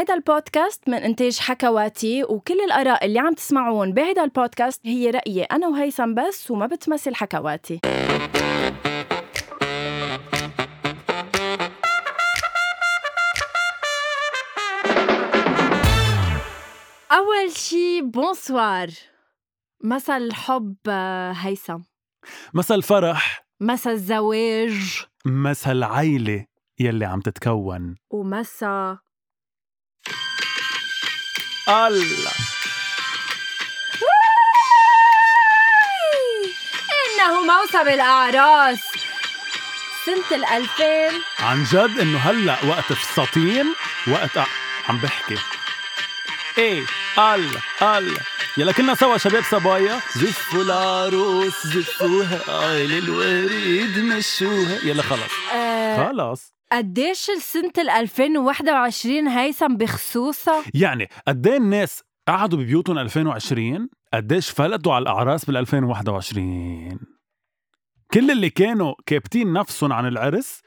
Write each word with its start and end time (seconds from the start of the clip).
هيدا 0.00 0.14
البودكاست 0.14 0.88
من 0.88 0.94
إنتاج 0.94 1.38
حكواتي 1.38 2.24
وكل 2.24 2.60
الآراء 2.60 3.06
اللي 3.06 3.18
عم 3.18 3.34
تسمعون 3.34 3.92
بهيدا 3.92 4.24
البودكاست 4.24 4.86
هي 4.86 5.10
رأيي 5.10 5.42
أنا 5.42 5.68
وهيثم 5.68 6.14
بس 6.14 6.50
وما 6.50 6.66
بتمثل 6.66 7.14
حكواتي. 7.14 7.80
أول 17.12 17.50
شي 17.50 18.02
بونسوار 18.02 18.88
مسا 19.84 20.16
الحب 20.16 20.76
هيثم. 21.34 21.78
مسا 22.54 22.74
الفرح 22.74 23.46
مسا 23.60 23.90
الزواج 23.90 25.04
مسا 25.26 25.72
العيلة 25.72 26.46
يلي 26.78 27.04
عم 27.04 27.20
تتكون. 27.20 27.96
ومسا 28.10 28.98
الله. 31.68 32.32
إنه 37.06 37.40
موسم 37.42 37.88
الأعراس. 37.88 38.78
سنة 40.06 40.36
الألفين. 40.38 41.22
عن 41.40 41.64
جد 41.64 41.98
إنه 42.00 42.18
هلأ 42.18 42.56
وقت 42.68 42.92
فساتين 42.92 43.74
وقت 44.08 44.38
ع- 44.38 44.46
عم 44.88 44.98
بحكي. 44.98 45.36
إيه 46.58 46.84
الله 47.18 47.60
الله. 47.82 48.20
يلا 48.56 48.72
كلنا 48.72 48.94
سوا 48.94 49.18
شباب 49.18 49.44
صبايا 49.50 50.00
زفوا 50.16 50.62
العروس 50.62 51.66
زفوها 51.66 52.40
عيل 52.48 52.92
الوريد 52.98 53.98
مشوها. 53.98 54.78
يلا 54.84 55.02
خلص. 55.02 55.32
آه. 55.52 56.08
خلص. 56.08 56.52
قديش 56.72 57.30
سنة 57.38 57.72
ال 57.78 57.90
2021 57.90 59.28
هيثم 59.28 59.76
بخصوصها؟ 59.76 60.62
يعني 60.74 61.08
قد 61.28 61.46
إيه 61.46 61.56
الناس 61.56 62.02
قعدوا 62.28 62.58
ببيوتهم 62.58 62.98
2020 62.98 63.88
قديش 64.14 64.50
فلتوا 64.50 64.94
على 64.94 65.02
الأعراس 65.02 65.44
بال 65.44 65.56
2021 65.56 66.98
كل 68.14 68.30
اللي 68.30 68.50
كانوا 68.50 68.94
كابتين 69.06 69.52
نفسهم 69.52 69.92
عن 69.92 70.06
العرس 70.06 70.60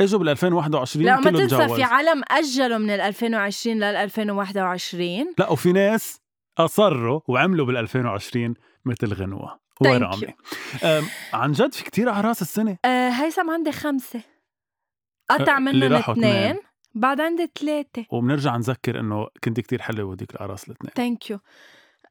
إجوا 0.00 0.18
بال 0.18 0.28
2021 0.28 1.06
لا 1.06 1.16
ما 1.16 1.30
تنسى 1.30 1.46
تجوز. 1.46 1.72
في 1.72 1.82
عالم 1.82 2.22
أجلوا 2.30 2.78
من 2.78 2.90
ال 2.90 3.00
2020 3.00 3.76
لل 3.76 3.84
2021 3.84 5.34
لا 5.38 5.50
وفي 5.50 5.72
ناس 5.72 6.20
أصروا 6.58 7.20
وعملوا 7.28 7.66
بال 7.66 7.76
2020 7.76 8.54
مثل 8.84 9.14
غنوة. 9.14 9.60
ورامي 9.80 10.26
عن 11.32 11.52
جد 11.52 11.74
في 11.74 11.84
كتير 11.84 12.10
أعراس 12.10 12.42
السنة. 12.42 12.76
آه 12.84 13.08
هيثم 13.08 13.50
عندي 13.50 13.72
خمسة. 13.72 14.33
قطع 15.30 15.56
أه، 15.56 15.60
منهم 15.60 15.92
اثنين. 15.92 16.58
بعد 16.94 17.20
عندي 17.20 17.50
ثلاثة. 17.60 18.06
وبنرجع 18.10 18.56
نذكر 18.56 19.00
إنه 19.00 19.26
كنت 19.44 19.60
كتير 19.60 19.82
حلوة 19.82 20.10
وديك 20.10 20.34
الاعراس 20.34 20.64
الاثنين. 20.64 20.92
thank 20.96 21.30
you 21.30 21.38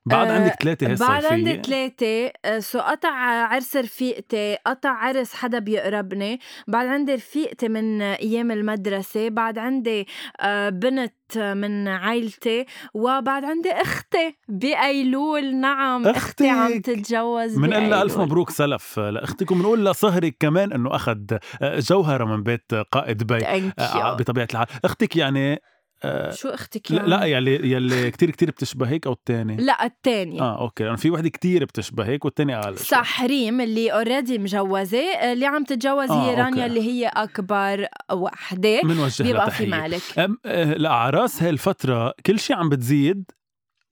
بعد 0.06 0.28
أه، 0.28 0.34
عندك 0.34 0.54
ثلاثة 0.64 0.88
هي 0.88 0.96
بعد 0.96 1.26
عندي 1.26 1.62
ثلاثة 1.62 2.32
آه، 2.46 2.60
so 2.60 2.80
قطع 2.80 3.10
عرس 3.54 3.76
رفيقتي 3.78 4.58
قطع 4.66 4.90
عرس 4.90 5.34
حدا 5.34 5.60
بيقربني 5.60 6.40
بعد 6.68 6.88
عندي 6.88 7.16
رفيقتي 7.16 7.70
من 7.70 8.02
أيام 8.02 8.52
المدرسة 8.52 9.30
بعد 9.30 9.58
عندي 9.58 10.08
آه، 10.42 10.70
بنت 10.70 11.14
من 11.38 11.88
عائلتي 11.88 12.66
وبعد 12.94 13.46
عندي 13.46 13.72
أختي 13.72 14.36
بأيلول 14.48 15.56
نعم 15.56 16.08
أختي 16.08 16.50
عم. 16.50 16.82
تتجوز 16.82 17.58
من 17.58 17.74
قلنا 17.74 18.02
ألف 18.02 18.12
بأيلول. 18.12 18.26
مبروك 18.28 18.50
سلف 18.50 19.00
لاختك 19.00 19.52
وبنقول 19.52 19.86
لصهرك 19.86 20.36
كمان 20.40 20.74
إنه 20.74 20.96
أخذ 20.96 21.20
جوهرة 21.64 22.26
من 22.26 22.44
بيت 22.44 22.74
قائد 22.74 23.32
آه، 23.32 23.72
you. 24.16 24.20
بطبيعة 24.20 24.48
الحال 24.52 24.68
أختك 24.86 25.16
يعني 25.16 25.62
آه، 26.06 26.32
شو 26.32 26.50
أختك 26.50 26.92
لا, 26.92 26.98
يعني؟ 26.98 27.10
لا 27.10 27.24
يلي 27.26 27.72
يلي 27.72 28.12
كتير 28.12 28.32
كتير 28.32 28.52
بتشبهك 28.52 29.08
أو 29.08 29.14
الثاني 29.14 29.56
لا 29.56 29.86
الثانية 29.86 30.42
آه 30.42 30.62
أوكي 30.62 30.84
لأنه 30.84 30.96
في 30.96 31.12
وحدة 31.12 31.30
كتير 31.30 31.66
بتشبهك 31.66 32.26
والثاني 32.26 32.60
أقل. 32.60 32.78
صح 32.78 33.22
ريم 33.24 33.62
اللي 33.62 33.92
already 33.92 34.38
مجوزة 34.38 35.32
اللي 35.32 35.46
عم 35.46 35.64
تتجوز 35.64 36.12
آه، 36.12 36.30
هي 36.30 36.36
رانيا. 36.36 36.66
اللي 36.66 36.82
هي 36.82 37.08
أكبر 37.08 37.88
وحدة 38.12 38.82
منوجه 38.84 39.24
لها 39.24 39.32
بيبقى 39.32 39.52
في. 39.52 39.66
مالك 39.66 40.02
آه، 40.18 40.74
الاعراس 40.74 41.44
هاي 41.44 41.50
الفترة 41.50 42.14
كل 42.26 42.40
شيء 42.40 42.56
عم 42.56 42.70
بتزيد 42.70 43.32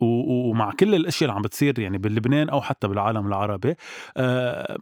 ومع 0.04 0.72
كل 0.80 0.96
الأشياء 0.96 1.30
اللي 1.30 1.36
عم 1.38 1.42
بتصير 1.42 1.80
يعني 1.80 1.98
بلبنان 1.98 2.50
أو 2.50 2.62
حتى 2.62 2.88
بالعالم 2.88 3.28
العربي 3.28 3.76
آه، 4.18 4.78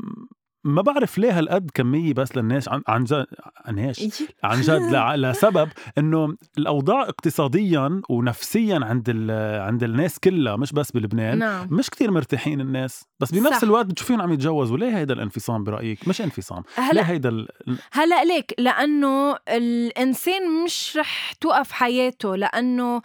ما 0.64 0.82
بعرف 0.82 1.18
ليه 1.18 1.40
هالقد 1.40 1.72
كميه 1.74 2.14
بس 2.14 2.38
للناس 2.38 2.70
عن 2.70 2.82
عن 2.88 3.04
جد 3.04 3.26
عن 3.66 3.78
يجي. 3.78 4.12
عن 4.44 4.62
جد 4.62 4.96
لسبب 5.16 5.70
إنه 5.98 6.36
الأوضاع 6.58 7.02
اقتصاديا 7.02 8.02
ونفسيا 8.10 8.80
عند 8.84 9.06
ال- 9.10 9.62
عند 9.62 9.84
الناس 9.84 10.20
كلها 10.20 10.56
مش 10.56 10.72
بس 10.74 10.92
بلبنان 10.92 11.38
نعم. 11.38 11.68
مش 11.72 11.90
كتير 11.90 12.12
مرتاحين 12.12 12.62
الناس. 12.62 13.04
بس 13.20 13.32
بنفس 13.32 13.58
صح. 13.58 13.64
الوقت 13.64 13.86
بتشوفين 13.86 14.22
عم 14.22 14.34
يتجوزوا. 14.34 14.78
ليه 14.78 14.98
هيدا 14.98 15.14
الانفصام 15.14 15.64
برأيك؟ 15.64 16.08
مش 16.08 16.22
انفصام. 16.22 16.64
ليه 16.78 16.84
هلا 16.84 17.10
هيدا 17.10 17.30
ال... 17.30 17.48
هلا 17.92 18.24
ليك 18.24 18.54
لأنه 18.58 19.36
الإنسان 19.50 20.64
مش 20.64 20.98
رح 20.98 21.32
توقف 21.42 21.72
حياته 21.72 22.36
لأنه 22.36 23.02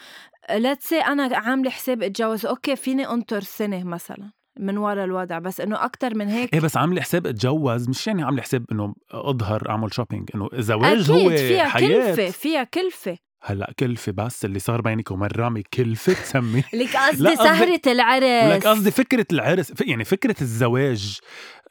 let's 0.50 0.92
أنا 0.92 1.36
عاملة 1.36 1.70
حساب 1.70 2.02
أتجوز 2.02 2.46
أوكي 2.46 2.76
فيني 2.76 3.08
أنطر 3.10 3.40
سنة 3.40 3.84
مثلا. 3.84 4.30
من 4.60 4.78
ورا 4.78 5.04
الوضع 5.04 5.38
بس 5.38 5.60
إنه 5.60 5.84
أكتر 5.84 6.14
من 6.14 6.28
هيك 6.28 6.54
إيه 6.54 6.60
بس 6.60 6.76
عاملة 6.76 7.00
حساب 7.00 7.26
اتجوز 7.26 7.88
مش 7.88 8.06
يعني 8.06 8.22
عاملة 8.22 8.42
حساب 8.42 8.64
إنه 8.72 8.94
أظهر 9.10 9.70
أعمل 9.70 9.94
shopping 9.94 10.30
إنه 10.34 10.48
الزواج 10.52 11.10
هو 11.10 11.16
أكيد 11.30 11.36
فيها 11.36 11.64
حياة. 11.68 12.14
كلفة 12.14 12.30
فيها 12.30 12.64
كلفة. 12.64 13.16
هلأ 13.46 13.72
كلفة 13.78 14.12
بس 14.12 14.44
اللي 14.44 14.58
صار 14.58 14.80
بينك 14.80 15.10
وبين 15.10 15.28
رامي 15.36 15.62
كلفة 15.62 16.12
تسمي. 16.12 16.64
لك 16.74 16.96
قصدي 16.96 17.36
سهرة 17.36 17.80
العرس. 17.86 18.52
لك 18.52 18.66
قصدي 18.66 18.90
فكرة 18.90 19.26
العرس 19.32 19.72
يعني 19.80 20.04
فكرة 20.04 20.36
الزواج. 20.40 21.18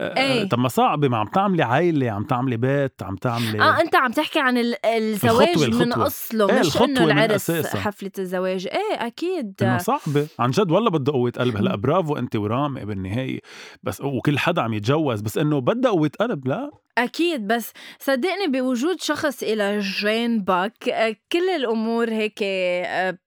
إيه. 0.02 0.50
طب 0.50 0.60
ما 0.60 0.68
صعبه 0.68 1.08
ما 1.08 1.18
عم 1.18 1.28
تعملي 1.28 1.64
عائله 1.64 2.12
عم 2.12 2.24
تعملي 2.24 2.58
بيت 2.58 3.04
عم 3.04 3.16
تعملي 3.16 3.62
آه 3.62 3.82
أنت 3.82 3.96
عم 3.96 4.12
تحكي 4.12 4.40
عن 4.40 4.58
ال- 4.58 4.86
الزواج 4.86 5.48
الخطوة- 5.56 5.74
من 5.76 5.82
الخطوة. 5.82 6.06
أصله 6.08 6.50
إيه، 6.50 6.60
مش 6.60 6.82
إنه 6.82 7.06
من 7.06 7.12
العرس. 7.12 7.52
حفلة 7.52 8.12
الزواج. 8.20 8.68
إيه 8.68 9.08
أكيد. 9.08 9.54
إنه 9.62 9.78
صعبة. 9.78 10.28
عن 10.40 10.52
جد 10.52 10.72
والله 10.72 10.90
بدها 10.90 11.14
قوة 11.14 11.32
قلب. 11.32 11.58
هلأ 11.58 11.76
برافو 11.76 12.16
أنت 12.18 12.36
ورامي 12.36 12.86
بالنهاية. 12.86 13.40
بس 13.84 14.02
وكل 14.02 14.40
حدا 14.40 14.62
عم 14.62 14.74
يتجوز. 14.74 15.22
بس 15.22 15.38
إنه 15.38 15.62
بدها 15.62 15.92
قوة 15.92 16.12
قلب 16.20 16.48
لا. 16.48 16.72
أكيد. 16.98 17.48
بس 17.48 17.72
صدقني 18.00 18.48
بوجود 18.48 19.02
شخص 19.02 19.44
إلى 19.44 19.80
جين 19.80 20.44
باك 20.44 20.90
آه، 20.90 21.16
كل 21.32 21.50
الأمور 21.56 22.10
هيك 22.10 22.40
آه، 22.44 23.18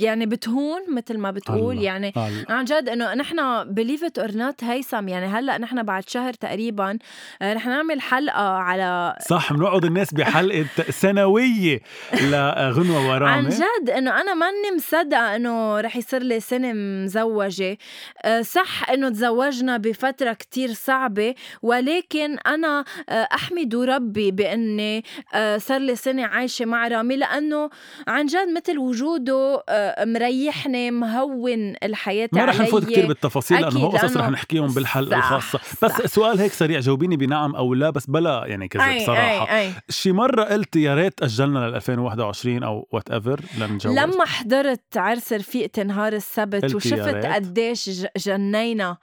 يعني 0.00 0.26
بتهون 0.26 0.80
مثل 0.94 1.18
ما 1.18 1.30
بتقول 1.30 1.72
الله. 1.72 1.84
يعني 1.84 2.12
هلا. 2.16 2.44
عن 2.48 2.64
جد 2.64 2.88
إنه 2.88 3.14
نحن 3.14 3.64
believe 3.64 4.04
it 4.04 4.18
or 4.18 4.36
not 4.36 4.64
هيثم 4.64 5.08
يعني 5.08 5.26
هلأ 5.26 5.58
نحن 5.58 5.82
بعد 5.82 6.08
شهر 6.08 6.32
تقريبا 6.32 6.98
آه، 7.42 7.52
رح 7.54 7.66
نعمل 7.66 8.00
حلقة 8.00 8.48
على 8.48 9.16
صح 9.28 9.52
بنقعد 9.52 9.84
الناس 9.84 10.14
بحلقة 10.14 10.66
سنوية 10.90 11.80
لغنوه 12.22 13.08
ورامي 13.08 13.32
عن 13.32 13.48
جد 13.48 13.90
إنه 13.90 14.20
أنا 14.20 14.34
ماني 14.34 14.76
مصدقة 14.76 15.36
إنه 15.36 15.80
رح 15.80 15.96
يصير 15.96 16.22
لي 16.22 16.40
سنة 16.40 16.72
مزوجة 16.72 17.78
آه، 18.24 18.42
صح 18.42 18.90
إنه 18.90 19.08
تزوجنا 19.08 19.76
بفترة 19.76 20.32
كتير 20.32 20.72
صعبة 20.72 21.34
ولكن 21.62 22.38
أنا 22.38 22.84
آه، 23.08 23.28
أحمد 23.34 23.74
ربي 23.74 24.30
بإني 24.30 25.04
آه، 25.34 25.58
صار 25.58 25.78
لي 25.80 25.96
سنة 25.96 26.24
عايشة 26.26 26.64
مع 26.64 26.88
رامي 26.88 27.16
لأنه 27.16 27.70
عن 28.08 28.26
جد 28.26 28.48
مثل 28.56 28.78
وجوده 28.78 29.62
آه، 29.68 29.89
مريحني 29.98 30.90
مهون 30.90 31.74
الحياة 31.82 32.28
ما 32.32 32.44
رح 32.44 32.60
نفوت. 32.60 32.84
كثير 32.84 33.06
بالتفاصيل 33.06 33.56
لأنه 33.56 33.68
أكيد، 33.68 33.80
هو 33.80 33.88
قصص 33.88 34.04
لأنه 34.04 34.20
رح 34.20 34.30
نحكيهم 34.30 34.66
بالحلقة 34.66 35.20
صح، 35.20 35.32
الخاصه 35.32 35.58
بس 35.82 35.92
صح. 35.92 36.06
سؤال 36.06 36.38
هيك 36.40 36.52
سريع 36.52 36.80
جاوبيني 36.80 37.16
بنعم 37.16 37.56
أو 37.56 37.74
لا 37.74 37.90
بس 37.90 38.06
بلا 38.06 38.42
يعني 38.46 38.68
كذا 38.68 38.84
أي 38.84 39.02
بصراحة 39.02 39.56
أي 39.56 39.66
أي. 39.66 39.72
شي 39.88 40.12
مرة 40.12 40.44
قلت 40.44 40.76
يا 40.76 40.94
ريت 40.94 41.22
أجلنا 41.22 41.58
لل 41.58 41.74
2021 41.74 42.62
أو 42.62 42.88
whatever 42.92 43.40
لنتجوز 43.58 43.98
لما 43.98 44.24
حضرت 44.24 44.96
عرس 44.96 45.32
رفيقتي 45.32 45.82
نهار 45.82 46.12
السبت 46.12 46.74
وشفت. 46.74 47.26
قديش 47.26 47.90
جنينا 48.16 48.96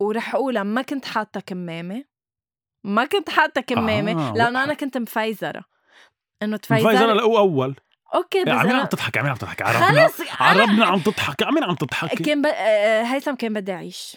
ورح 0.00 0.34
اقولها 0.34 0.62
ما 0.62 0.82
كنت 0.82 1.04
حاطة 1.04 1.40
كمامة 1.40 2.04
ما 2.84 3.04
كنت 3.04 3.30
حاطة 3.30 3.60
كمامة 3.60 4.30
آه، 4.30 4.34
لأنه 4.34 4.58
وقع. 4.58 4.64
أنا 4.64 4.74
كنت 4.74 4.98
مفيزرة 4.98 5.64
إنه 6.42 6.58
فايزر 6.64 6.90
تفيزر 6.90 7.14
laugh 7.14 7.38
out 7.38 7.54
loud 7.54 7.76
أوكي 8.14 8.44
بس 8.44 8.52
عمين 8.52 8.72
عم. 8.76 8.86
تضحك 8.86 9.18
عمين 9.18 9.30
عم 9.30 9.36
تضحك. 9.36 9.62
عربنا 9.62 10.08
خلص 10.08 10.20
عربنا 10.40 10.86
عم 10.86 10.98
تضحك 11.00 11.42
عمين 11.42 11.64
عم 11.64 11.74
تضحك. 11.74 12.22
كان 12.22 12.42
ب... 12.42 12.46
آه، 12.46 13.02
هيثم 13.02 13.34
كان 13.34 13.52
بدي 13.52 13.72
أعيش. 13.72 14.16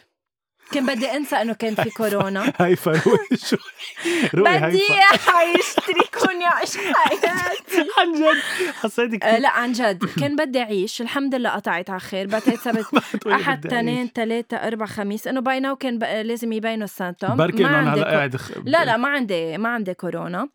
كان 0.72 0.86
بدي 0.86 1.12
أنسى 1.12 1.36
إنه 1.36 1.54
كان 1.54 1.76
في 1.76 1.90
كورونا. 1.90 2.54
هاي 2.60 2.76
فروي 2.76 3.18
شو؟ 3.36 3.58
هاي 4.06 4.60
بدي 4.60 4.82
اعيش 5.30 5.66
اتركوني 5.78 6.46
اعيش 6.46 6.78
حياتي 6.78 7.90
عن 8.00 8.12
جد؟ 8.14 8.42
حسيتك 8.82 9.24
آه، 9.24 9.38
لا 9.38 9.50
عن 9.50 9.72
جد. 9.72 10.06
كان 10.20 10.36
بدي 10.36 10.62
أعيش. 10.62 11.02
الحمد 11.02 11.36
لله 11.36 11.50
قطعت 11.50 11.90
على 11.90 12.00
خير. 12.00 12.28
بعتقد 12.28 12.56
سبت 12.56 12.86
أحد 13.28 13.68
تنين. 13.68 14.10
ثلاثة 14.16 14.58
أربع 14.58 14.86
خميس. 14.86 15.28
إنه 15.28 15.42
by 15.42 15.60
now 15.60 15.76
كان 15.76 16.00
بقى 16.00 16.24
لازم 16.24 16.54
يبينوا 16.54 16.84
ال 16.84 16.89
symptoms 16.89 17.36
بركي 17.36 17.66
إنه 17.66 17.80
أنا 17.80 17.94
هلا 17.94 18.04
قاعد 18.12 18.36
لا 18.66 18.86
لا 18.86 18.98
ما 18.98 19.08
عندي 19.08 19.58
ما 19.58 19.70
عندي 19.70 19.94
كورونا. 19.94 20.50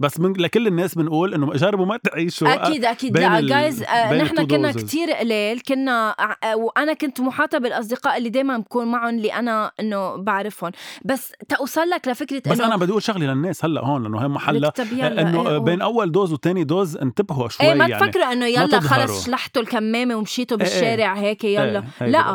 بس 0.00 0.20
من 0.20 0.32
لكل 0.32 0.66
الناس 0.66 0.94
بنقول 0.94 1.34
إنه 1.34 1.52
جربوا 1.52 1.86
ما 1.86 1.96
تعيشوا 1.96 2.54
أكيد 2.54 2.84
أكيد 2.84 3.18
لا 3.18 3.40
جايز 3.40 3.78
بين 4.10 4.18
نحن 4.22 4.46
كنا. 4.46 4.72
كتير 4.72 5.12
قليل 5.12 5.60
كنا 5.60 6.14
ع- 6.18 6.54
وأنا 6.54 6.92
كنت 6.94 7.20
محاطة 7.20 7.58
بالأصدقاء 7.58 8.18
اللي 8.18 8.28
دائما 8.28 8.58
بكون 8.58 8.86
معهم 8.86 9.08
اللي 9.16 9.32
أنا 9.34 9.70
إنه 9.80 10.16
بعرفهم 10.16 10.72
بس 11.04 11.32
توصل 11.48 11.88
لك 11.90 12.08
لفكرة 12.08 12.42
بس 12.52 12.60
أنا 12.60 12.76
بدي 12.76 12.90
أقول 12.90 13.02
شغلة 13.02 13.26
للناس 13.26 13.64
هلأ 13.64 13.80
هون 13.84 14.02
لأنه 14.02 14.22
هي 14.22 14.28
محلها 14.28 14.72
إنه 14.92 15.48
إيه، 15.50 15.58
بين 15.58 15.82
أول 15.82 16.12
dose 16.12 16.32
وثاني 16.32 16.64
dose 16.64 16.96
انتبهوا 16.96 17.48
شوي 17.48 17.66
إيه 17.66 17.74
ما 17.74 17.86
يعني 17.86 18.04
تفكروا 18.06 18.32
إنه 18.32 18.46
يلأ. 18.46 18.80
خلص 18.80 19.26
شلحتوا 19.26 19.62
الكمامة 19.62 20.14
ومشيتوا 20.14 20.56
إيه، 20.56 20.64
إيه. 20.64 20.70
بالشارع 20.70 21.14
هيك 21.14 21.44
يلا 21.44 21.84
هيدي 21.98 22.12
لأ 22.12 22.34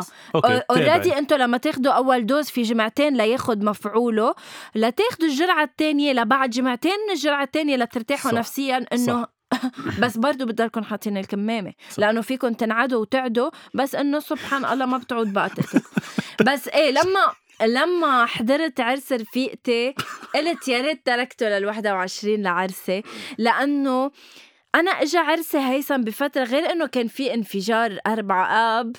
already. 0.70 1.18
أنتم 1.18 1.36
لما 1.36 1.56
تاخدوا 1.56 1.92
أول 1.92 2.26
دوز 2.26 2.48
في 2.50 2.62
جمعتين 2.62 3.16
لياخد 3.16 3.62
مفعوله 3.64 4.34
لتاخدوا 4.74 5.28
الجرعة 5.28 5.64
الثانية 5.64 6.12
لبعد 6.12 6.50
جمعتين 6.50 6.92
من 7.08 7.14
الجرعة 7.14 7.44
الثانية 7.54 7.76
لترتاحوا 7.76 8.30
صح. 8.30 8.36
نفسيا 8.38 8.86
إنه 8.92 9.26
بس 10.02 10.16
برضو 10.16 10.46
بتضلكم 10.46 10.84
حاطين 10.84 11.16
الكمامة 11.16 11.72
صح. 11.90 11.98
لأنه 11.98 12.20
فيكم 12.20 12.52
تنعدوا 12.52 13.00
وتعدوا 13.00 13.50
بس 13.74 13.94
إنه 13.94 14.20
سبحان 14.20 14.64
الله 14.64 14.86
ما 14.86 14.98
بتعود 14.98 15.32
بقى 15.32 15.50
بس 16.48 16.68
إيه 16.68 16.90
لما 16.90 17.32
لما 17.62 18.26
حضرت 18.26 18.80
عرس 18.80 19.12
رفيقتي 19.12 19.94
قلت 20.34 20.68
يا 20.68 20.80
ريت 20.80 21.06
تركته 21.06 21.48
لل 21.48 21.66
21 21.66 22.42
لعرسي 22.42 23.02
لأنه 23.38 24.10
أنا 24.74 24.90
اجى 24.90 25.18
عرسي 25.18 25.58
هيثم 25.58 26.00
بفترة 26.00 26.44
غير 26.44 26.72
إنه 26.72 26.86
كان 26.86 27.08
في 27.08 27.34
انفجار 27.34 27.98
أربعة 28.06 28.80
آب 28.80 28.96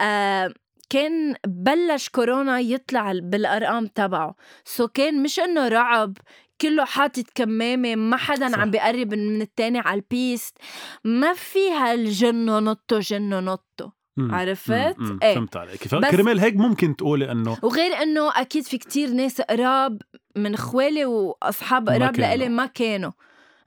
آه 0.00 0.54
كان 0.90 1.34
بلش 1.46 2.08
كورونا 2.08 2.58
يطلع 2.58 3.12
بالأرقام 3.12 3.86
تبعه 3.86 4.34
سو 4.64 4.88
كان 4.88 5.22
مش 5.22 5.40
إنه 5.40 5.68
رعب 5.68 6.16
كله 6.60 6.84
حاطط 6.84 7.24
كمامة 7.34 7.94
ما 7.94 8.16
حدا 8.16 8.48
صح. 8.48 8.58
عم 8.58 8.70
بيقرب 8.70 9.14
من 9.14 9.42
التاني 9.42 9.78
على 9.78 9.94
البيست 9.94 10.58
ما 11.04 11.34
في 11.34 11.70
هالجنو 11.70 12.58
نطو 12.58 12.98
جنو 12.98 13.40
نطو 13.40 13.90
مم. 14.16 14.34
عرفت؟ 14.34 14.98
مم. 14.98 15.18
إيه. 15.22 15.34
فهمت 15.34 15.56
عليك 15.56 15.88
كرمال 15.88 16.40
هيك 16.40 16.56
ممكن 16.56 16.96
تقولي 16.96 17.32
إنه 17.32 17.56
وغير 17.62 18.02
إنه 18.02 18.40
أكيد 18.40 18.64
في 18.64 18.78
كتير 18.78 19.10
ناس 19.10 19.40
قراب 19.40 20.02
من 20.36 20.56
خوالي 20.56 21.04
وأصحاب 21.04 21.88
قراب. 21.88 22.16
لإلي 22.16 22.48
ما 22.48 22.66
كانوا 22.66 23.12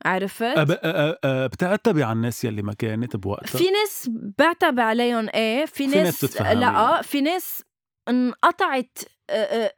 عرفت؟ 0.05 0.43
أب... 0.43 0.71
أ... 0.71 0.77
أ... 1.23 1.47
بتعتبي 1.47 2.03
على 2.03 2.13
الناس 2.13 2.45
يلي 2.45 2.61
ما 2.61 2.73
كانت 2.73 3.15
بوقتها 3.15 3.57
في 3.57 3.71
ناس 3.71 4.09
بعتب 4.39 4.79
عليهم 4.79 5.29
إيه 5.33 5.65
في 5.65 5.73
في 5.73 5.85
ناس, 5.85 5.95
ناس 5.95 6.25
بتتفهمي. 6.25 6.59
لا 6.59 7.01
في 7.01 7.21
ناس 7.21 7.63
انقطعت 8.09 8.97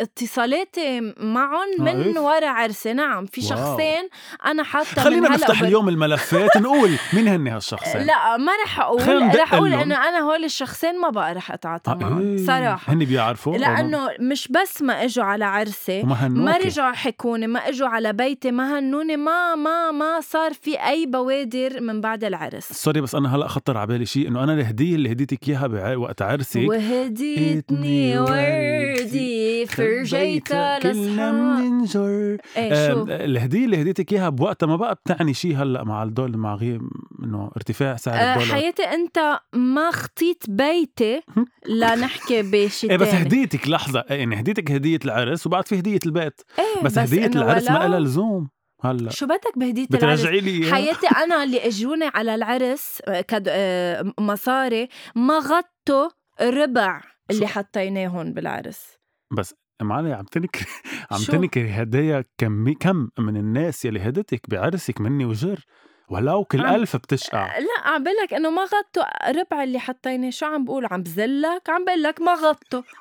اتصالاتي 0.02 1.14
معهم 1.18 1.68
من. 1.80 2.18
ورا 2.18 2.48
عرسي 2.48 2.94
نعم 2.94 3.26
في. 3.26 3.42
شخصين 3.42 4.10
أنا 4.46 4.64
حاطة 4.64 5.02
خلينا 5.02 5.30
نفتح 5.30 5.62
اليوم 5.62 5.90
الملفات 5.90 6.58
نقول 6.64 6.92
مين 7.14 7.28
هن 7.28 7.48
هالشخصين 7.48 8.02
لا 8.02 8.38
ما 8.38 8.52
رح 8.66 8.80
أقول 8.80 9.36
رح 9.36 9.54
أقول. 9.54 9.74
إنه 9.74 10.10
أنا 10.10 10.20
هول 10.20 10.44
الشخصين 10.44 11.02
ما 11.02 11.10
بقى 11.10 11.34
رح 11.34 11.52
أتعاطى 11.52 11.92
آه، 11.92 11.96
معهم 11.96 12.38
إيه. 12.38 12.46
صراحة 12.46 12.94
هن 12.94 13.06
بيعرفوا 13.06 13.58
لأنه 13.58 14.10
مش 14.20 14.48
بس 14.48 14.82
ما 14.82 15.04
إجوا 15.04 15.24
على 15.24 15.46
عرسي. 15.46 16.04
ما 16.04 16.58
رجعوا 16.58 16.92
حكوني 16.94 17.48
ما 17.48 17.60
إجوا 17.60 17.88
على 17.88 18.14
بيتي 18.14 18.52
ما 18.52 18.80
هنوني 18.80 19.18
ما 19.18 19.56
ما 19.56 19.92
ما 19.92 20.22
صار 20.22 20.54
في 20.54 20.80
أي 20.88 21.06
بوادر 21.06 21.82
من 21.82 22.02
بعد 22.02 22.24
العرس 22.24 22.72
سوري 22.72 23.02
بس 23.02 23.16
أنا 23.16 23.36
هلا 23.36 23.48
خطر 23.48 23.78
على 23.78 23.88
بالي 23.88 24.06
شيء 24.06 24.28
إنه 24.28 24.44
أنا 24.44 24.54
الهديه 24.54 24.96
اللي 24.96 25.12
هديتك 25.12 25.50
إياها 25.50 25.96
وقت 25.96 26.22
عرسك 26.22 26.62
وهديتني 26.70 28.20
وردي 28.20 29.43
فرجيتها 29.68 30.80
كلنا 30.80 30.94
لاصحاب 30.94 31.34
بننجر 31.58 32.38
شو؟ 32.64 33.02
آم، 33.02 33.10
الهدية 33.10 33.66
اللي 33.66 33.82
هديتك 33.82 34.14
إياها 34.14 34.30
بوقتها 34.30 34.68
ما 34.68 34.76
بقى 34.76 34.96
بتعني 34.96 35.34
شيء 35.34 35.56
هلأ 35.56 35.84
مع 35.84 36.04
الدول 36.04 36.38
مع 36.38 36.56
غير 36.56 36.82
إنه 37.24 37.52
ارتفاع 37.58 37.96
سعر 37.96 38.16
آه، 38.16 38.34
الدولار. 38.34 38.54
حياتي 38.56 38.84
أنت 38.84 39.40
ما 39.54 39.92
خطيت 39.92 40.44
بيتي 40.50 41.22
لنحكي 41.70 42.42
بشي 42.42 42.90
إيه 42.90 42.98
بس. 42.98 43.08
هديتك 43.08 43.68
لحظة. 43.68 44.06
إيه، 44.12 44.20
يعني 44.20 44.40
هديتك 44.40 44.72
هدية 44.72 45.00
العرس 45.06 45.48
وبعد 45.48 45.68
في 45.68 45.80
هدية 45.80 46.00
البيت. 46.06 46.42
إيه 46.60 46.84
بس, 46.84 46.98
هدية 46.98 47.26
إنه 47.26 47.42
العرس 47.42 47.70
ما 47.72 47.88
لها 47.88 48.00
لزوم 48.00 48.50
هلأ. 48.82 49.10
شو 49.10 49.26
بدك 49.26 49.58
بهدية 49.58 49.88
العرس؟ 49.94 50.26
لي؟ 50.26 50.72
حياتي 50.72 51.08
أنا 51.24 51.44
اللي 51.44 51.68
أجوني 51.68 52.06
على 52.14 52.36
العرس 52.36 53.02
آه، 53.08 53.22
كد 53.22 53.48
آه، 53.50 54.14
مصاري 54.20 54.88
ما 55.16 55.38
غطوا 55.40 56.10
ربع 56.42 57.02
اللي 57.32 57.48
حطيناهم 57.48 58.34
بالعرس. 58.34 58.98
بس 59.32 59.56
معلي 59.82 60.14
عم 60.14 60.26
تنكري 60.26 60.66
عم 61.12 61.18
شو؟ 61.20 61.32
تنكري 61.32 61.70
هدايا 61.70 62.24
كم 62.38 62.74
كم 62.74 63.10
من 63.20 63.38
الناس 63.38 63.86
يلي 63.86 64.00
هدتك 64.00 64.50
بعرسك 64.50 65.02
مني 65.02 65.26
وجر؟ 65.26 65.66
ولو 66.10 66.44
كل 66.46 66.62
عم- 66.66 66.76
ألف 66.76 66.96
بتشقع 66.96 67.58
لا 67.58 67.68
عم 67.90 68.04
بقول 68.04 68.16
لك 68.24 68.34
إنه 68.34 68.50
ما 68.50 68.62
غطوا 68.64 69.32
ربع 69.42 69.64
اللي 69.64 69.80
حطيناه. 69.80 70.30
شو 70.30 70.46
عم 70.46 70.66
بقول؟ 70.66 70.86
عم 70.92 71.04
بزلك؟ 71.04 71.70
عم 71.70 71.86
بقول 71.86 72.04
لك 72.04 72.22
ما 72.22 72.34
غطوا. 72.34 72.82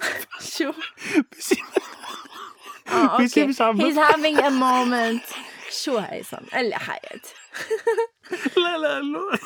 شو؟ 0.56 0.72
آه 2.88 3.16
في 3.16 3.28
شي 3.28 3.40
أوكي. 3.40 3.46
مش 3.46 3.60
عم 3.60 3.78
he's 3.80 3.96
having 3.96 4.36
a 4.38 4.50
moment. 4.50 5.34
شو 5.70 5.98
هيثم 5.98 6.36
قل 6.52 6.68
لي 6.68 6.74
حياتي. 6.76 7.34
لا 8.56 8.78
لا 8.78 9.00
لا. 9.00 9.38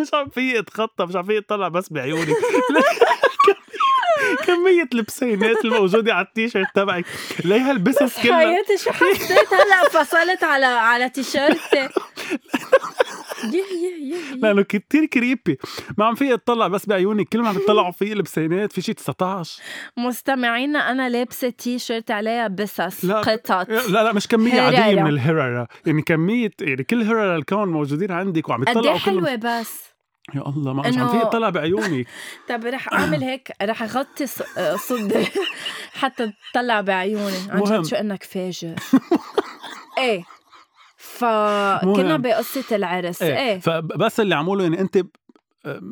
مش 0.00 0.14
عم 0.14 0.28
في 0.28 0.58
اتخطى 0.58 1.06
مش 1.06 1.16
عم 1.16 1.22
في 1.24 1.38
اطلع 1.38 1.68
بس 1.68 1.92
بعيوني. 1.92 2.32
كمية- 4.46 4.88
البسينات 4.94 5.64
الموجودة 5.64 6.14
على 6.14 6.26
التيشيرت 6.26 6.66
تبعك. 6.74 7.04
ليه 7.44 7.70
هالبسس 7.70 8.20
كلها 8.22 8.36
حياتي 8.36 8.76
شو 8.84 8.90
حسيت؟ 8.90 9.54
هلأ 9.54 9.88
فصلت 9.90 10.44
على 10.44 10.66
على 10.66 11.08
تيشيرتي. 11.10 11.88
لأنه 14.42 14.62
كتير 14.62 15.04
creepy 15.06 15.58
ما 15.98 16.04
عم 16.04 16.14
في 16.14 16.34
اطلع 16.34 16.68
بس 16.68 16.86
بعيوني 16.86 17.24
كل 17.24 17.38
ما 17.40 17.48
عم 17.48 17.56
يطلعوا 17.56 17.90
في 17.90 18.12
البسينات 18.12 18.72
في 18.72 18.80
شي 18.82 18.92
19 18.94 19.62
مستمعينا 19.96 20.90
أنا 20.90 21.08
لابسة 21.08 21.48
تي 21.48 21.78
شيرت 21.78 22.10
عليها 22.10 22.48
بسس 22.48 23.04
لا، 23.04 23.20
قطط. 23.20 23.68
لا 23.70 24.04
لا 24.04 24.12
مش 24.12 24.28
كمية 24.28 24.60
عادية 24.60 24.78
هرارة. 24.78 25.02
من 25.02 25.08
الهررة 25.10 25.68
يعني 25.86 26.02
كمية 26.02 26.50
يعني 26.60 26.84
كل 26.84 27.02
هررة 27.02 27.36
الكون 27.36 27.68
موجودين 27.68 28.12
عندك 28.12 28.48
وعم 28.48 28.64
قد 28.64 28.68
إيه 28.68 28.78
يطلعوا 28.78 28.98
كلهم. 28.98 29.26
حلوة 29.26 29.60
بس؟ 29.60 29.95
يا 30.34 30.40
الله 30.48 30.72
ما 30.72 30.88
مش 30.88 30.98
عم 30.98 31.08
في 31.08 31.22
اطلع 31.22 31.50
بعيوني. 31.50 32.06
طب 32.48 32.64
رح 32.66 32.92
أعمل 32.92 33.24
هيك 33.24 33.52
رح 33.62 33.82
أغطي 33.82 34.26
صدري 34.76 35.26
حتى 36.00 36.32
تطلع 36.52 36.80
بعيوني. 36.80 37.36
عن. 37.50 37.62
جد 37.62 37.84
شو 37.86 37.96
إنك 37.96 38.22
فاجر؟ 38.22 38.74
إيه. 39.98 40.24
فكنا. 40.96 42.16
بقصة 42.16 42.76
العرس. 42.76 43.22
إيه, 43.22 43.36
إيه, 43.38 43.58
فبس 43.60 44.20
اللي 44.20 44.34
عموله 44.34 44.62
يعني 44.62 44.80
أنت 44.80 44.98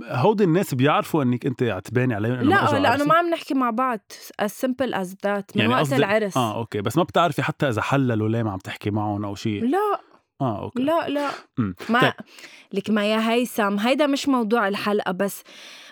هودي 0.09 0.45
الناس 0.45 0.75
بيعرفوا 0.75 1.23
إنك 1.23 1.47
أنت 1.47 1.63
عتباني 1.63 2.15
عليهم 2.15 2.33
إنه 2.35 2.71
لا 2.73 2.79
لأنه. 2.79 3.05
ما 3.05 3.15
عم 3.15 3.31
نحكي 3.31 3.55
مع 3.55 3.71
بعض. 3.71 4.01
as 4.43 4.49
simple 4.51 4.95
as 4.95 5.09
that. 5.09 5.27
من 5.27 5.43
يعني 5.57 5.69
وقت 5.73 5.81
قصدي- 5.81 5.97
العرس. 5.97 6.37
آه 6.37 6.57
أوكي. 6.59 6.81
بس 6.81 6.97
ما 6.97 7.03
بتعرفي 7.05 7.43
حتى 7.43 7.69
إذا 7.69 7.83
حللوا 7.83 8.29
ليه 8.29 8.43
ما 8.43 8.51
عم 8.51 8.59
تحكي 8.59 8.91
معهم 8.91 9.25
أو 9.25 9.35
شيء 9.35 9.65
لا. 9.65 10.01
آه 10.41 10.63
أوكي. 10.63 10.83
لا 10.83 11.09
لا. 11.09 11.31
مم. 11.59 11.75
ما 11.89 12.01
طيب. 12.01 12.13
لك 12.73 12.91
ما 12.91 13.13
يا 13.13 13.31
هيثم 13.31 13.79
هيدا 13.79 14.07
مش 14.07 14.29
موضوع 14.29 14.69
الحلقة 14.69 15.13
بس. 15.13 15.43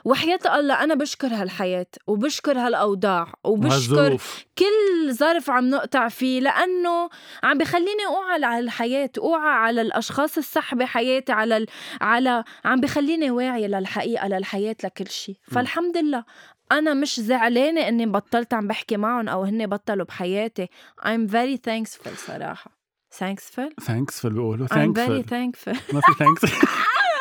وحياة 0.05 0.39
الله 0.59 0.85
أنا 0.85 0.95
بشكر 0.95 1.27
هالحياة 1.27 1.87
وبشكر 2.07 2.59
هالأوضاع 2.59 3.33
وبشكر 3.45 3.95
وهالظروف. 3.95 4.45
كل 4.59 5.13
ظرف 5.15 5.51
عم 5.51 5.71
نقطع 5.71 6.09
فيه 6.09 6.41
لأنه 6.41 7.09
عم 7.43 7.59
بخليني 7.59 8.07
أوعى 8.07 8.45
على 8.45 8.59
الحياة 8.59 9.11
أوعى 9.19 9.51
على 9.51 9.81
الأشخاص 9.81 10.39
الصح 10.39 10.75
بحياتي 10.75 11.33
على 11.33 11.57
ال... 11.57 11.67
على 12.01 12.45
عم 12.65 12.81
بخليني 12.81 13.31
واعية 13.31 13.67
للحقيقة 13.67 14.29
للحياة 14.29 14.77
لكل 14.85 15.09
شيء. 15.11 15.37
فالحمد 15.43 15.97
لله. 15.97 16.25
أنا 16.73 16.95
مش 16.95 17.21
زعلانة 17.21 17.89
إني 17.89 18.07
بطلت 18.07 18.55
عم 18.55 18.69
بحكي 18.69 18.97
معهم 18.97 19.29
أو 19.29 19.43
هن 19.45 19.67
بطلوا 19.67 20.05
بحياتي. 20.07 20.69
I'm 21.03 21.29
very 21.31 21.57
thankful 21.69 22.17
صراحة. 22.17 22.82
Thankful? 23.19 23.85
thanks 23.85 24.27
بيقولوا 24.27 24.67
I'm 24.67 24.71
thankful 24.71 25.23
very 25.23 25.29
thankful. 25.29 25.95
ما 25.95 26.01
في 26.01 26.13
thanks 26.19 26.45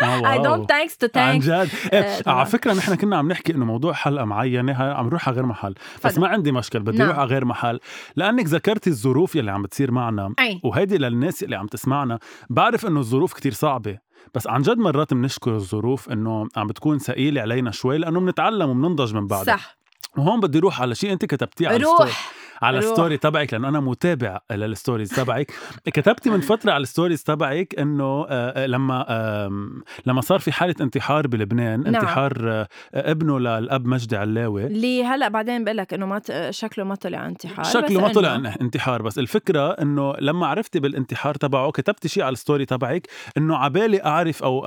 I 0.01 0.37
don't 0.37 0.65
thanks 0.65 0.95
to 1.03 1.17
عن 1.17 1.41
thanks 1.41 1.45
جد 1.45 1.69
إيه. 1.93 2.21
على 2.27 2.45
فكرة 2.45 2.73
نحن 2.73 2.95
كنا 2.95 3.17
عم 3.17 3.27
نحكي 3.27 3.53
إنه 3.53 3.65
موضوع 3.65 3.93
حلقة 3.93 4.25
معينة 4.25 4.83
عم 4.83 5.05
نروح 5.05 5.27
على 5.27 5.35
غير 5.35 5.45
محل. 5.45 5.75
بس. 6.05 6.17
ما 6.17 6.27
عندي 6.27 6.51
مشكل 6.51 6.79
بدي 6.79 6.97
نعم. 6.97 7.07
أروح 7.07 7.19
على 7.19 7.29
غير 7.29 7.45
محل. 7.45 7.79
لأنك 8.15 8.45
ذكرتي 8.45 8.89
الظروف 8.89 9.35
يلي 9.35 9.51
عم 9.51 9.61
بتصير 9.61 9.91
معنا 9.91 10.33
أي. 10.39 10.61
وهيدي 10.63 10.97
للناس 10.97 11.43
اللي 11.43 11.55
عم 11.55 11.67
تسمعنا. 11.67 12.19
بعرف 12.49 12.85
إنه 12.85 12.99
الظروف 12.99 13.33
كتير 13.33 13.53
صعبة 13.53 13.97
بس 14.35 14.47
عن 14.47 14.61
جد 14.61 14.77
مرات 14.77 15.13
بنشكر 15.13 15.55
الظروف 15.55 16.09
إنه 16.09 16.47
عم 16.57 16.67
بتكون 16.67 16.99
ثقيلة 16.99 17.41
علينا 17.41 17.71
شوي 17.71 17.97
لأنه 17.97 18.19
بنتعلم 18.19 18.69
وبننضج 18.69 19.15
من 19.15 19.27
بعدها. 19.27 19.57
صح. 19.57 19.77
وهون 20.17 20.39
بدي 20.39 20.57
أروح 20.57 20.81
على 20.81 20.95
شيء 20.95 21.11
أنت 21.11 21.25
كتبتيه 21.25 21.67
على 21.67 21.77
روح. 21.77 22.31
على. 22.61 22.77
ال 22.77 22.84
story 22.84 23.17
تبعك 23.17 23.53
لأنه 23.53 23.67
أنا 23.67 23.79
متابع 23.79 24.39
لل 24.51 24.64
stories 24.64 25.09
تبعك 25.09 25.51
كتبتي 25.85 26.29
من 26.29 26.41
فترة 26.41 26.71
على 26.71 26.81
ال 26.81 26.86
stories 26.87 27.23
تبعك 27.23 27.79
إنه 27.79 28.25
آه، 28.29 28.65
لما 28.65 29.05
آم، 29.47 29.83
لما 30.05 30.21
صار 30.21 30.39
في 30.39 30.51
حالة 30.51 30.75
انتحار 30.81 31.27
بلبنان 31.27 31.79
نعم. 31.83 31.95
انتحار 31.95 32.33
آه، 32.51 32.67
ابنه 32.93 33.39
للأب 33.39 33.85
مجدي 33.85 34.17
علاوي 34.17 34.65
اللي 34.67 35.03
هلا 35.05 35.27
بعدين 35.27 35.63
بقول 35.63 35.77
لك 35.77 35.93
إنه 35.93 36.05
ما 36.05 36.21
شكله 36.49 36.85
ما 36.85 36.95
طلع 36.95 37.27
انتحار 37.27 37.65
شكله 37.65 38.01
ما 38.01 38.07
طلع 38.07 38.37
إنه- 38.37 38.61
انتحار 38.61 39.01
بس 39.01 39.19
الفكرة 39.19 39.69
إنه 39.71 40.13
لما 40.19 40.47
عرفتي 40.47 40.79
بالانتحار 40.79 41.35
تبعه 41.35 41.71
كتبتي 41.71 42.07
شيء 42.07 42.23
على 42.23 42.33
ال 42.33 42.38
story 42.38 42.65
تبعك 42.65 43.07
إنه 43.37 43.57
عبالي 43.57 44.03
أعرف 44.03 44.43
أو 44.43 44.65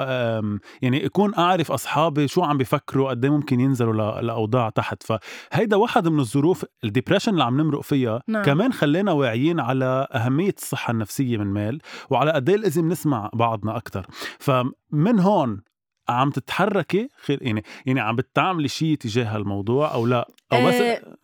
يعني 0.82 1.06
أكون 1.06 1.34
أعرف 1.34 1.72
أصحابي 1.72 2.28
شو 2.28 2.42
عم 2.42 2.58
بيفكروا 2.58 3.10
قد 3.10 3.24
إيه 3.24 3.32
ممكن 3.32 3.60
ينزلوا 3.60 4.20
لأوضاع 4.20 4.68
تحت 4.70 5.02
فهيدا 5.02 5.76
واحد 5.76 6.08
من 6.08 6.20
الظروف 6.20 6.64
الديبرشن 6.84 7.32
اللي 7.32 7.44
عم 7.44 7.60
نمرق 7.60 7.80
فيها 7.84 8.22
نعم. 8.28 8.42
كمان 8.42 8.72
خلينا 8.72 9.12
واعيين 9.12 9.60
على 9.60 10.06
أهمية 10.14 10.54
الصحة 10.58 10.90
النفسية 10.90 11.36
من 11.36 11.46
مال 11.46 11.80
وعلى 12.10 12.32
قد 12.32 12.48
إيه 12.48 12.56
لازم 12.56 12.88
نسمع 12.88 13.30
بعضنا 13.34 13.76
أكثر 13.76 14.06
فمن 14.38 15.20
هون 15.20 15.60
عم 16.08 16.30
تتحركي 16.30 17.08
خير 17.24 17.42
يعني 17.42 17.62
يعني 17.86 18.00
عم 18.00 18.16
بتعملي 18.16 18.68
شيء 18.68 18.96
تجاه 18.96 19.36
الموضوع 19.36 19.94
أو 19.94 20.06
لا؟ 20.06 20.28
أو 20.52 20.66
بس 20.66 20.74
م، 20.74 21.14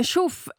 شوف 0.00 0.50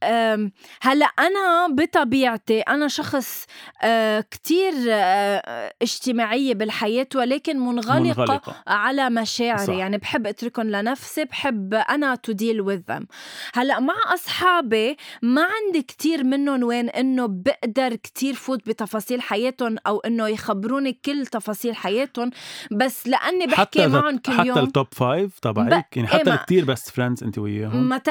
هلا 0.81 1.05
أنا 1.19 1.67
بطبيعتي 1.71 2.61
أنا 2.61 2.87
شخص 2.87 3.45
آه، 3.83 4.19
كتير 4.31 4.73
آه، 4.89 5.73
اجتماعية 5.81 6.53
بالحياة 6.53 7.07
ولكن 7.15 7.59
منغلقة, 7.59 7.99
منغلقة. 7.99 8.55
على 8.67 9.09
مشاعري. 9.09 9.65
صح. 9.65 9.73
يعني 9.73 9.97
بحب 9.97 10.27
أتركهم 10.27 10.69
لنفسي 10.69 11.25
بحب 11.25 11.73
أنا 11.73 12.15
to 12.15 12.31
deal 12.31 12.61
with 12.61 12.81
them 12.89 13.05
هلا 13.53 13.79
مع 13.79 13.93
أصحابي 14.13 14.97
ما 15.21 15.41
عندي 15.65 15.81
كتير 15.81 16.23
منهم 16.23 16.63
وين 16.63 16.89
إنه 16.89 17.25
بقدر 17.27 17.95
كتير 17.95 18.33
فوت 18.33 18.67
بتفاصيل 18.67 19.21
حياتهم 19.21 19.75
أو 19.87 19.99
إنه 19.99 20.27
يخبروني 20.27 20.93
كل 21.05 21.25
تفاصيل 21.25 21.75
حياتهم. 21.75 22.31
بس 22.71 23.07
لأني 23.07 23.45
بحكي 23.47 23.61
حتى 23.81 23.87
معهم 23.87 24.17
كل 24.17 24.31
حتى 24.33 24.47
يوم 24.47 24.57
التوب 24.57 24.87
فايف 24.91 25.39
تبعك 25.39 25.97
يعني 25.97 26.07
إيه 26.11 26.17
حتى 26.19 26.29
ما- 26.29 26.35
الكتير 26.35 26.65
best 26.65 26.89
friends 26.89 27.23
أنت 27.23 27.37
وياهم. 27.37 27.89
ما 27.89 27.97
ت- 27.97 28.09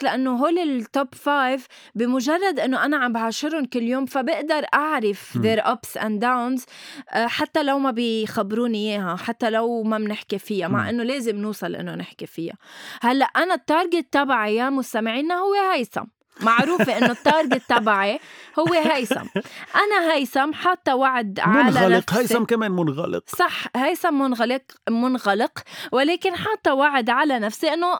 توصلك 0.00 0.04
لأنه 0.04 0.36
هول 0.36 0.58
ال 0.58 0.72
top 0.72 1.14
five 1.14 1.66
بمجرد 1.94 2.60
إنه 2.60 2.84
أنا 2.84 2.96
عم 2.96 3.12
بعاشرهم 3.12 3.64
كل 3.64 3.82
يوم 3.82 4.06
فبقدر 4.06 4.66
أعرف 4.74 5.38
their 5.38 5.60
ups 5.60 6.00
and 6.00 6.20
downs 6.20 6.64
آه، 7.10 7.26
حتى 7.26 7.62
لو 7.62 7.78
ما 7.78 7.90
بيخبروني 7.90 8.78
إياها 8.78 9.16
حتى 9.16 9.50
لو 9.50 9.82
ما 9.82 9.98
بنحكي 9.98 10.38
فيها. 10.38 10.68
مع 10.68 10.90
إنه 10.90 11.02
لازم 11.02 11.36
نوصل 11.36 11.74
إنه 11.74 11.94
نحكي 11.94 12.26
فيها. 12.26 12.54
هلأ 13.02 13.24
أنا 13.24 13.54
ال 13.54 13.61
target 13.61 14.06
تبعي 14.12 14.56
يا 14.56 14.70
مستمعينا 14.70 15.34
هو 15.34 15.54
هيثم. 15.72 16.04
معروفة 16.40 16.98
إنه 16.98 17.10
ال 17.10 17.17
target 17.17 17.62
تبعي 17.68 18.20
هو 18.58 18.72
هيثم. 18.72 19.26
أنا 19.74 20.12
هيثم 20.12 20.52
حاطة 20.52 20.94
وعد 20.94 21.40
على 21.40 21.62
منغلق. 21.62 21.96
نفسي. 21.96 22.18
هيثم 22.18 22.44
كمان 22.44 22.72
منغلق. 22.72 23.22
صح 23.26 23.64
هيثم 23.76 24.14
منغلق 24.14 24.62
منغلق 24.90 25.58
ولكن 25.92 26.36
حاطة 26.36 26.74
وعد 26.74 27.10
على 27.10 27.38
نفسي 27.38 27.68
إنه 27.74 27.98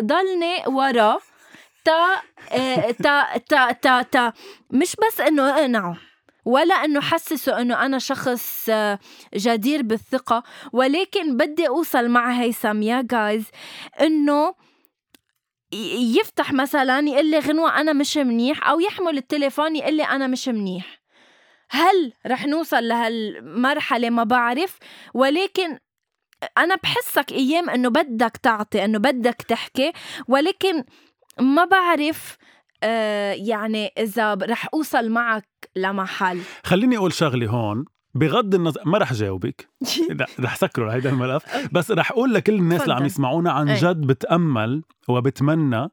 ضلني 0.00 0.66
ورا 0.66 1.18
تا 1.86 2.22
آه، 2.52 2.90
تا 2.90 3.38
تا 3.38 3.72
تا 3.72 4.02
تا. 4.02 4.32
مش 4.70 4.96
بس 5.06 5.20
إنه 5.20 5.58
أقنعه 5.58 5.96
ولا 6.44 6.74
إنه 6.74 7.00
حسسه 7.00 7.60
إنه 7.60 7.86
أنا 7.86 7.98
شخص 7.98 8.66
آه، 8.70 8.98
جدير 9.34 9.82
بالثقة. 9.82 10.42
ولكن 10.72 11.36
بدي 11.36 11.68
أوصل 11.68 12.08
مع 12.08 12.32
هيثم 12.32 12.82
يا 12.82 13.02
جايز 13.02 13.44
إنه 14.00 14.54
يفتح 16.16 16.52
مثلا 16.52 17.08
يقول 17.08 17.30
لي 17.30 17.38
غنوة 17.38 17.80
أنا 17.80 17.92
مش 17.92 18.16
منيح 18.16 18.68
أو 18.68 18.80
يحمل 18.80 19.16
التليفون 19.18 19.76
يقول 19.76 19.94
لي 19.94 20.04
أنا 20.04 20.26
مش 20.26 20.48
منيح. 20.48 21.00
هل 21.70 22.12
رح 22.26 22.46
نوصل 22.46 22.88
لهالمرحلة؟ 22.88 24.10
ما 24.10 24.24
بعرف. 24.24 24.78
ولكن 25.14 25.78
أنا 26.58 26.74
بحسك 26.74 27.32
أيام 27.32 27.70
إنه 27.70 27.88
بدك 27.88 28.36
تعطي 28.36 28.84
إنه 28.84 28.98
بدك 28.98 29.42
تحكي. 29.48 29.92
ولكن 30.28 30.84
ما 31.40 31.64
بعرف 31.64 32.36
آه 32.82 33.32
يعني 33.32 33.86
إذا 33.98 34.34
ب- 34.34 34.42
رح 34.42 34.68
أوصل 34.74 35.10
معك 35.10 35.48
لمحل 35.76 36.40
خليني 36.64 36.96
أقول 36.96 37.12
شغلة 37.12 37.46
هون 37.50 37.84
بغض 38.14 38.54
النظر 38.54 38.80
ما 38.86 38.98
رح 38.98 39.12
جاوبك 39.12 39.68
لا، 40.18 40.26
رح 40.40 40.56
سكره 40.56 40.92
هيدا 40.94 41.10
الملف 41.10 41.68
بس 41.72 41.90
رح 41.90 42.10
أقول 42.10 42.34
لكل 42.34 42.54
الناس 42.54 42.82
اللي 42.82 42.94
عم. 42.94 43.04
يسمعونا 43.04 43.52
عن 43.52 43.68
إيه. 43.68 43.80
جد 43.80 44.00
بتأمل 44.06 44.82
وبتمنى 45.08 45.88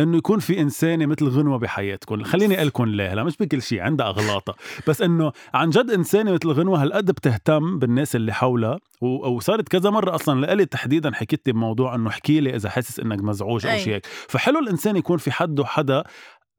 إنه 0.00 0.16
يكون 0.16 0.38
في 0.38 0.60
إنسانة 0.60 1.06
مثل 1.06 1.28
غنوة 1.28 1.58
بحياتكم 1.58 2.22
خليني 2.22 2.54
أقول 2.54 2.66
لكم 2.66 2.84
ليه 2.84 3.12
هلا 3.12 3.24
مش 3.24 3.36
بكل 3.36 3.62
شيء 3.62 3.80
عندها 3.80 4.06
أغلاطة 4.06 4.54
بس 4.88 5.02
إنه 5.02 5.32
عن 5.54 5.70
جد 5.70 5.90
إنسانة 5.90 6.32
مثل 6.32 6.48
غنوة 6.48 6.82
هالقد 6.82 7.10
بتهتم 7.10 7.78
بالناس 7.78 8.16
اللي 8.16 8.32
حولها 8.32 8.78
وصارت 9.00 9.68
كذا 9.68 9.90
مرة 9.90 10.14
أصلا 10.14 10.40
لإلي 10.40 10.66
تحديدا 10.66 11.14
حكيت 11.14 11.46
لي 11.46 11.52
بموضوع 11.52 11.94
إنه 11.94 12.08
احكي 12.08 12.40
لي 12.40 12.56
إذا 12.56 12.70
حاسس 12.70 13.00
إنك 13.00 13.22
مزعوج 13.22 13.66
أو. 13.66 13.78
شيء 13.78 13.94
هيك 13.94 14.06
فحلو 14.06 14.58
الإنسان 14.58 14.96
يكون 14.96 15.18
في 15.18 15.30
حده 15.30 15.64
حدا 15.64 16.04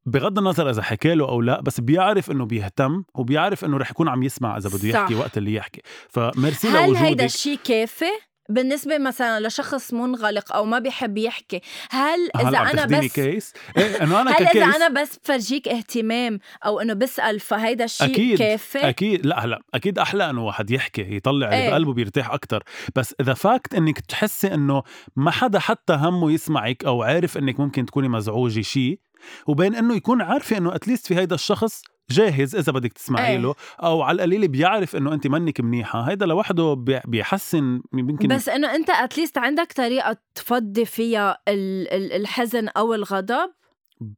بغض 0.06 0.38
النظر 0.38 0.70
إذا 0.70 0.82
حكى 0.82 1.16
له 1.16 1.30
أو 1.30 1.42
لا 1.42 1.62
بس 1.62 1.80
بيعرف 1.80 2.32
إنه 2.32 2.46
بيهتم 2.46 3.04
وبيعرف 3.16 3.66
إنه 3.66 3.78
رح 3.78 3.92
يكون 3.92 4.08
عم 4.10 4.24
يسمع 4.24 4.58
إذا 4.58 4.70
بده 4.70 4.88
يحكي. 4.88 5.16
وقت 5.16 5.38
اللي 5.38 5.54
يحكي 5.54 5.82
فميرسي 6.10 6.68
هل 6.68 6.76
هيدا 6.76 7.00
لوجودك 7.00 7.24
الشيء 7.24 7.60
كافي؟ 7.64 8.06
بالنسبة 8.50 8.98
مثلا 8.98 9.48
لشخص 9.48 9.94
منغلق 9.94 10.54
أو 10.56 10.66
ما 10.66 10.80
بيحب 10.80 11.18
يحكي 11.18 11.62
هل 11.90 12.30
إذا 12.40 12.58
أنا 12.58 12.86
بس 12.86 13.14
كيس 13.14 13.54
إيه 13.78 14.04
إنه 14.04 14.22
أنا 14.22 14.32
هل 14.38 14.46
ك 14.46 14.49
case 14.49 14.64
إذا 14.64 14.66
أنا 14.66 15.02
بس 15.02 15.18
بفرجيك 15.18 15.68
اهتمام 15.68 16.40
أو 16.66 16.80
إنه 16.80 16.94
بسأل 16.94 17.40
فهيدا 17.40 17.86
الشيء 17.86 18.12
أكيد، 18.12 18.38
كافي؟ 18.38 18.90
أكيد 18.90 19.26
لا 19.26 19.46
هلا 19.46 19.62
أكيد 19.74 20.00
أحلى 20.00 20.30
إنه 20.30 20.46
واحد 20.46 20.72
يحكي 20.72 21.16
يطلع 21.16 21.48
اللي 21.48 21.64
إيه. 21.64 21.70
بقلبه 21.70 21.94
بيرتاح 21.94 22.32
أكتر 22.32 22.64
بس 22.96 23.16
إذا 23.22 23.34
fact 23.34 23.74
إنك 23.76 24.00
تحسي 24.00 24.54
إنه 24.54 24.84
ما 25.16 25.32
حدا 25.32 25.60
حتى 25.60 25.94
همه 25.94 26.32
يسمعك 26.32 26.86
أو 26.86 27.04
عارف 27.04 27.38
إنك 27.38 27.60
ممكن 27.60 27.86
تكوني 27.86 28.08
مزعوجة 28.08 28.62
شيء 28.62 29.00
وبين 29.48 29.76
إنه 29.76 29.96
يكون 29.96 30.22
عارفة 30.22 30.58
إنه 30.58 30.76
at 30.76 30.85
least 30.85 31.08
في 31.08 31.16
هيدا 31.16 31.36
الشخص 31.36 31.84
جاهز 32.12 32.56
إذا 32.56 32.72
بدك 32.72 32.94
تسمعي 32.94 33.32
إيه. 33.32 33.38
له 33.38 33.56
أو 33.84 34.02
على 34.02 34.16
القليل 34.16 34.48
بيعرف 34.48 34.96
إنه 34.96 35.14
انت 35.14 35.28
منك 35.28 35.62
منيحة 35.62 36.02
هيدا 36.02 36.26
لوحده 36.26 36.74
بي- 36.74 37.02
بيحسن 37.06 37.82
يمكن 37.94 38.28
بس 38.28 38.50
إنه 38.50 38.76
أنت 38.76 38.90
at 38.90 39.03
least 39.03 39.38
عندك 39.38 39.74
طريقة 39.74 40.18
تفضي 40.36 40.86
فيها 40.86 41.38
ال- 41.48 41.88
ال- 41.94 42.14
الحزن 42.14 42.68
أو 42.68 42.94
الغضب 42.94 43.50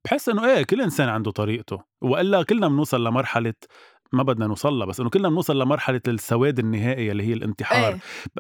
بحس 0.05 0.29
إنه 0.29 0.45
إيه 0.45 0.63
كل 0.63 0.81
إنسان 0.81 1.09
عنده 1.09 1.31
طريقته 1.31 1.79
وإلا 2.01 2.43
كلنا 2.43 2.67
بنوصل 2.67 3.03
لمرحلة 3.03 3.53
ما 4.11 4.23
بدنا 4.23 4.47
نوصل 4.47 4.73
لها 4.73 4.87
بس 4.87 4.99
إنه 4.99 5.09
كلنا 5.09 5.29
بنوصل 5.29 5.61
لمرحلة 5.61 6.01
السواد 6.07 6.59
النهائي 6.59 7.11
اللي 7.11 7.23
هي 7.23 7.33
الانتحار. 7.33 7.93
إيه. 7.93 7.99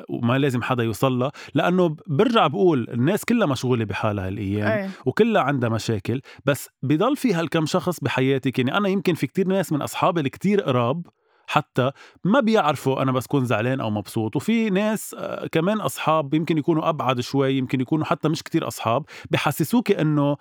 وما 0.09 0.37
لازم 0.37 0.61
حدا 0.61 0.83
يوصل 0.83 1.19
لها 1.19 1.31
لأنه 1.53 1.95
برجع 2.07 2.47
بقول 2.47 2.87
الناس 2.89 3.25
كلها 3.25 3.47
مشغولة 3.47 3.85
بحالها 3.85 4.27
هالأيام 4.27 4.67
إيه. 4.67 4.89
وكلها 5.05 5.41
عندها 5.41 5.69
مشاكل. 5.69 6.21
بس 6.45 6.69
بضل 6.83 7.15
في 7.17 7.33
هالكم 7.33 7.65
شخص 7.65 7.99
بحياتك 7.99 8.59
يعني 8.59 8.77
أنا 8.77 8.89
يمكن 8.89 9.13
في 9.13 9.27
كتير 9.27 9.47
ناس 9.47 9.71
من 9.71 9.81
اصحابي 9.81 10.19
اللي 10.19 10.29
كتير 10.29 10.61
قراب 10.61 11.07
حتى 11.47 11.91
ما 12.23 12.39
بيعرفوا 12.39 13.01
أنا 13.01 13.11
بس 13.11 13.27
كون 13.27 13.45
زعلان 13.45 13.81
أو 13.81 13.89
مبسوط. 13.89 14.35
وفي 14.35 14.69
ناس 14.69 15.15
آه، 15.19 15.47
كمان 15.47 15.81
أصحاب 15.81 16.33
يمكن 16.33 16.57
يكونوا 16.57 16.89
أبعد 16.89 17.19
شوي 17.19 17.57
يمكن 17.57 17.81
يكونوا 17.81 18.05
حتى 18.05 18.29
مش 18.29 18.43
كتير 18.43 18.67
أصحاب 18.67 19.03
بحسسوك 19.31 19.91
إنه 19.91 20.37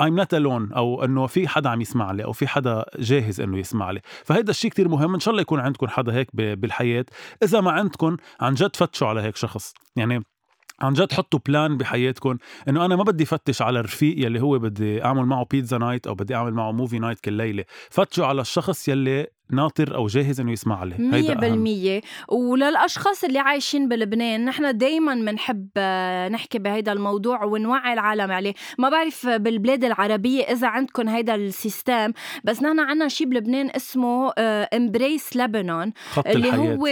I'm 0.00 0.14
not 0.14 0.32
alone 0.32 0.76
أو 0.76 1.04
إنه 1.04 1.26
في 1.26 1.48
حدا 1.48 1.68
عم 1.70 1.80
يسمع 1.80 2.12
لي 2.12 2.24
أو 2.24 2.32
في 2.32 2.46
حدا 2.46 2.84
جاهز 2.98 3.40
إنه 3.40 3.58
يسمع 3.58 3.90
لي. 3.90 4.00
فهيدا 4.24 4.50
الشيء 4.50 4.70
كتير 4.70 4.88
مهم. 4.88 5.14
إن 5.14 5.20
شاء 5.20 5.30
الله 5.32 5.42
يكون 5.42 5.60
عندكم 5.60 5.86
حدا 5.86 6.14
هيك 6.14 6.28
بالحياة. 6.36 7.04
إذا 7.42 7.60
ما 7.60 7.70
عندكم 7.70 8.16
عن 8.40 8.54
جد 8.54 8.76
فتشوا 8.76 9.08
على 9.08 9.20
هيك 9.20 9.36
شخص. 9.36 9.74
يعني 9.96 10.22
عن 10.80 10.92
جد 10.92 11.12
حطوا 11.12 11.40
plan 11.46 11.76
بحياتكم 11.76 12.38
إنه 12.68 12.84
أنا 12.84 12.96
ما 12.96 13.02
بدي 13.02 13.24
فتش 13.24 13.62
على 13.62 13.80
الرفيق 13.80 14.26
يلي 14.26 14.40
هو 14.40 14.58
بدي 14.58 15.04
أعمل 15.04 15.24
معه 15.24 15.46
pizza 15.50 15.78
night 15.78 16.06
أو 16.06 16.14
بدي 16.14 16.34
أعمل 16.34 16.54
معه 16.54 16.72
movie 16.72 16.98
night 16.98 17.20
كل 17.20 17.32
ليله 17.32 17.64
فتشوا 17.90 18.26
على 18.26 18.40
الشخص 18.40 18.88
يلي 18.88 19.26
ناطر 19.52 19.94
أو 19.94 20.06
جاهز 20.06 20.40
إنه 20.40 20.52
يسمع 20.52 20.82
أهم. 20.82 21.40
بالمية. 21.40 22.00
وللأشخاص 22.28 23.24
اللي 23.24 23.38
عايشين 23.38 23.88
بلبنان 23.88 24.44
نحن 24.44 24.76
دايما 24.76 25.14
بنحب 25.14 25.68
آه، 25.76 26.28
نحكي 26.28 26.58
بهيدا 26.58 26.92
الموضوع 26.92 27.44
ونوعي 27.44 27.92
العالم 27.92 28.32
عليه. 28.32 28.54
ما 28.78 28.88
بعرف 28.88 29.26
بالبلاد 29.26 29.84
العربية 29.84 30.42
إذا 30.44 30.66
عندكم 30.68 31.08
هيدا 31.08 31.34
ال 31.34 31.45
system 31.45 32.12
بس 32.44 32.62
نحن 32.62 32.80
عنا 32.80 33.08
شي 33.08 33.24
بلبنان 33.24 33.70
اسمه 33.76 34.32
امبريس 34.38 35.36
لبنان 35.36 35.92
خط 36.10 36.26
اللي 36.26 36.48
الحياة. 36.48 36.74
هو 36.76 36.86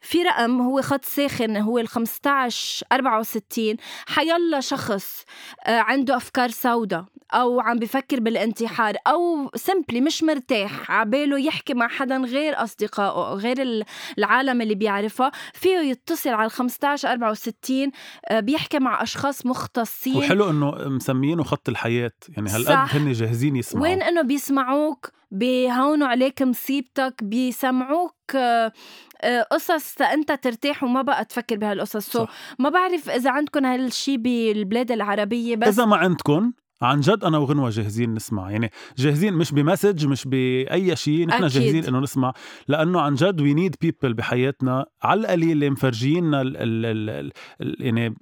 في 0.00 0.22
رقم 0.22 0.60
هو 0.60 0.82
خط 0.82 1.04
ساخن 1.04 1.56
هو 1.56 1.78
ال 1.78 1.88
15 1.88 2.86
64 2.92 3.76
حيلا 4.06 4.60
شخص 4.60 5.24
آه، 5.66 5.78
عنده 5.78 6.16
أفكار 6.16 6.48
سوداء 6.48 7.04
أو 7.34 7.60
عم 7.60 7.78
بفكر 7.78 8.20
بالانتحار 8.20 8.94
أو 9.06 9.50
سمبلي 9.54 10.00
مش 10.00 10.22
مرتاح 10.22 10.90
عباله 10.90 11.38
يحكي 11.40 11.74
مع 11.74 11.85
مع 11.86 11.92
حدا 11.92 12.16
غير 12.16 12.62
أصدقائه 12.62 13.34
غير 13.34 13.62
ال- 13.62 13.84
العالم 14.18 14.60
اللي 14.60 14.74
بيعرفها 14.74 15.32
فيه 15.54 15.78
يتصل 15.78 16.30
على 16.30 16.48
15 16.50 17.08
64 17.12 17.90
آه، 18.28 18.40
بيحكي 18.40 18.78
مع 18.78 19.02
أشخاص 19.02 19.46
مختصين. 19.46 20.16
وحلو 20.16 20.50
إنه 20.50 20.70
مسميينه 20.88 21.44
خط 21.44 21.68
الحياة. 21.68 22.10
يعني 22.28 22.50
هالقد. 22.50 22.88
هن 22.96 23.12
جاهزين 23.12 23.56
يسمعوا. 23.56 23.86
وين 23.88 24.02
إنه 24.02 24.22
بيسمعوك 24.22 25.10
بيهونوا 25.30 26.06
عليك 26.08 26.42
مصيبتك 26.42 27.14
بيسمعوك 27.24 28.14
آه، 28.36 28.72
آه، 29.20 29.42
قصص 29.42 30.00
أنت 30.02 30.32
ترتاح 30.32 30.82
وما 30.84 31.02
بقى 31.02 31.24
تفكر 31.24 31.56
بهالقصص. 31.56 32.10
so. 32.12 32.26
ما 32.58 32.68
بعرف 32.68 33.10
إذا 33.10 33.30
عندكم 33.30 33.64
هالشي 33.66 34.16
بالبلاد 34.16 34.92
العربية 34.92 35.56
بس 35.56 35.68
إذا 35.68 35.84
ما 35.84 35.96
عندكم 35.96 36.52
عن 36.82 37.00
جد 37.00 37.24
أنا 37.24 37.38
وغنوة 37.38 37.70
جاهزين 37.70 38.14
نسمع 38.14 38.50
يعني 38.50 38.70
جاهزين 38.98 39.34
مش 39.34 39.52
ب 39.52 39.59
message 39.59 40.06
مش 40.06 40.24
بأي 40.28 40.96
شيء 40.96 41.26
نحن. 41.26 41.38
جاهزين 41.46 41.84
إنه 41.84 42.00
نسمع 42.00 42.32
لأنه 42.68 43.00
عن 43.00 43.14
جد 43.14 43.40
we 43.40 43.54
need 43.54 43.76
people 43.80 44.14
بحياتنا 44.14 44.86
على 45.02 45.20
القليل 45.20 45.52
اللي 45.52 45.70
مفرجينا 45.70 46.40
ال 46.40 46.56
ال 46.56 46.86
ال 46.86 47.32
ال 47.60 47.76
يعني 47.86 48.14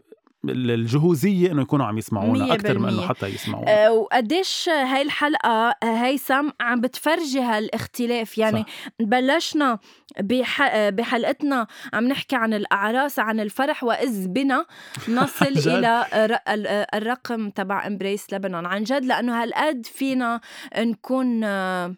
الجهوزية 0.51 1.53
إنه 1.53 1.63
يكونوا 1.63 1.87
عم 1.87 1.99
يسمعونا 1.99 2.55
أكثر 2.55 2.79
من 2.79 2.89
إنه. 2.89 3.07
حتى 3.09 3.27
يسمعونا 3.27 3.87
آه، 3.87 3.93
وقديش 3.93 4.69
هاي 4.69 5.03
الحلقة 5.03 5.51
آه، 5.51 5.75
هيثم 6.05 6.49
عم 6.61 6.81
بتفرجي 6.81 7.41
هالاختلاف 7.41 8.39
يعني 8.39 8.59
صح. 8.61 8.95
بلشنا 9.01 9.79
بح... 10.21 10.89
بحلقتنا 10.89 11.67
عم 11.95 12.09
نحكي 12.09 12.37
عن 12.37 12.55
الأعراس 12.55 13.19
عن 13.19 13.41
الفرح 13.41 13.85
وإذ 13.85 14.29
بنا 14.29 14.67
نصل 15.09 15.53
جد. 15.65 15.69
إلى 15.69 16.07
الر- 16.15 16.39
ال- 16.55 16.67
آه، 16.67 16.87
الرقم 16.95 17.51
تبع 17.51 17.87
امبريس 17.87 18.33
لبنان 18.33 18.67
عن 18.67 18.83
جد 18.83 19.05
لأنه 19.05 19.43
هالقد 19.43 19.87
فينا 19.87 20.41
نكون 20.79 21.45
آه، 21.45 21.95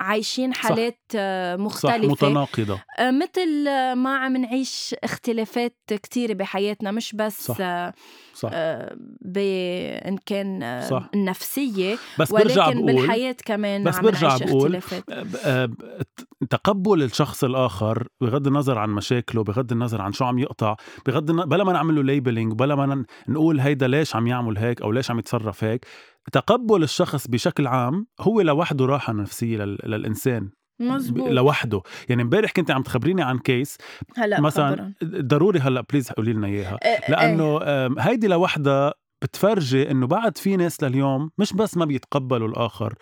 عايشين 0.00 0.52
صح. 0.52 0.58
حالات 0.58 0.98
آه، 1.16 1.56
صح 1.56 1.62
مختلفة 1.62 2.08
متناقضة 2.08 2.80
آه، 2.98 3.10
مثل 3.10 3.68
آه، 3.68 3.94
ما 3.94 4.16
عم 4.16 4.36
نعيش 4.36 4.94
اختلافات 5.04 5.76
كتيرة 5.88 6.32
بحياتنا 6.34 6.90
مش 6.90 7.12
بس 7.14 7.46
صح. 7.46 7.92
صح 8.34 8.50
آه، 8.52 8.96
بإن 9.20 10.16
كان 10.26 10.80
صح. 10.90 11.08
النفسية 11.14 11.96
بس 12.18 12.32
برجع 12.32 12.66
ولكن 12.66 12.78
بقول 12.86 12.94
بالحياة 12.96 13.36
كمان 13.44 13.84
بس 13.84 13.96
عم 13.96 14.02
برجع 14.02 14.28
نعيش 14.28 14.42
بقول 14.42 14.76
اختلافات 14.76 15.04
ب- 15.10 15.70
ب- 15.72 16.02
تقبل 16.50 17.02
الشخص 17.02 17.44
الآخر 17.44 18.08
بغض 18.20 18.46
النظر 18.46 18.78
عن 18.78 18.90
مشاكله 18.90 19.44
بغض 19.44 19.72
النظر 19.72 20.02
عن 20.02 20.12
شو 20.12 20.24
عم 20.24 20.38
يقطع 20.38 20.76
بغض 21.06 21.30
النظر 21.30 21.46
بلا 21.48 21.64
ما 21.64 21.72
نعمل 21.72 21.94
له 21.94 22.02
labeling 22.02 22.52
بلا 22.52 22.74
ما 22.74 23.04
نقول 23.28 23.60
هيدا 23.60 23.88
ليش 23.88 24.16
عم 24.16 24.26
يعمل 24.26 24.58
هيك 24.58 24.82
أو 24.82 24.92
ليش 24.92 25.10
عم 25.10 25.18
يتصرف 25.18 25.64
هيك 25.64 25.86
تقبل 26.32 26.82
الشخص 26.82 27.26
بشكل 27.26 27.66
عام 27.66 28.06
هو 28.20 28.40
لوحده 28.40 28.86
راحة 28.86 29.12
نفسية 29.12 29.58
لل... 29.58 29.78
للإنسان. 29.84 30.50
مزبوط 30.80 31.28
لوحده. 31.30 31.82
يعني 32.08 32.22
امبارح 32.22 32.50
كنت 32.50 32.70
عم 32.70 32.82
تخبريني 32.82 33.22
عن 33.22 33.38
case 33.38 33.76
هلا 34.16 34.40
مثلا 34.40 34.94
خبراً. 35.02 35.22
ضروري 35.22 35.58
هلا 35.58 35.80
please 35.80 36.12
قولي 36.12 36.32
لنا 36.32 36.46
إياها. 36.46 36.78
آه، 36.82 37.10
لأنه 37.10 37.60
آم، 37.62 37.98
هيدي 37.98 38.28
لوحدها 38.28 38.94
بتفرجي 39.22 39.90
إنه 39.90 40.06
بعد 40.06 40.38
في 40.38 40.56
ناس 40.56 40.82
لليوم 40.82 41.30
مش 41.38 41.52
بس 41.52 41.76
ما 41.76 41.84
بيتقبلوا 41.84 42.48
الآخر. 42.48 42.94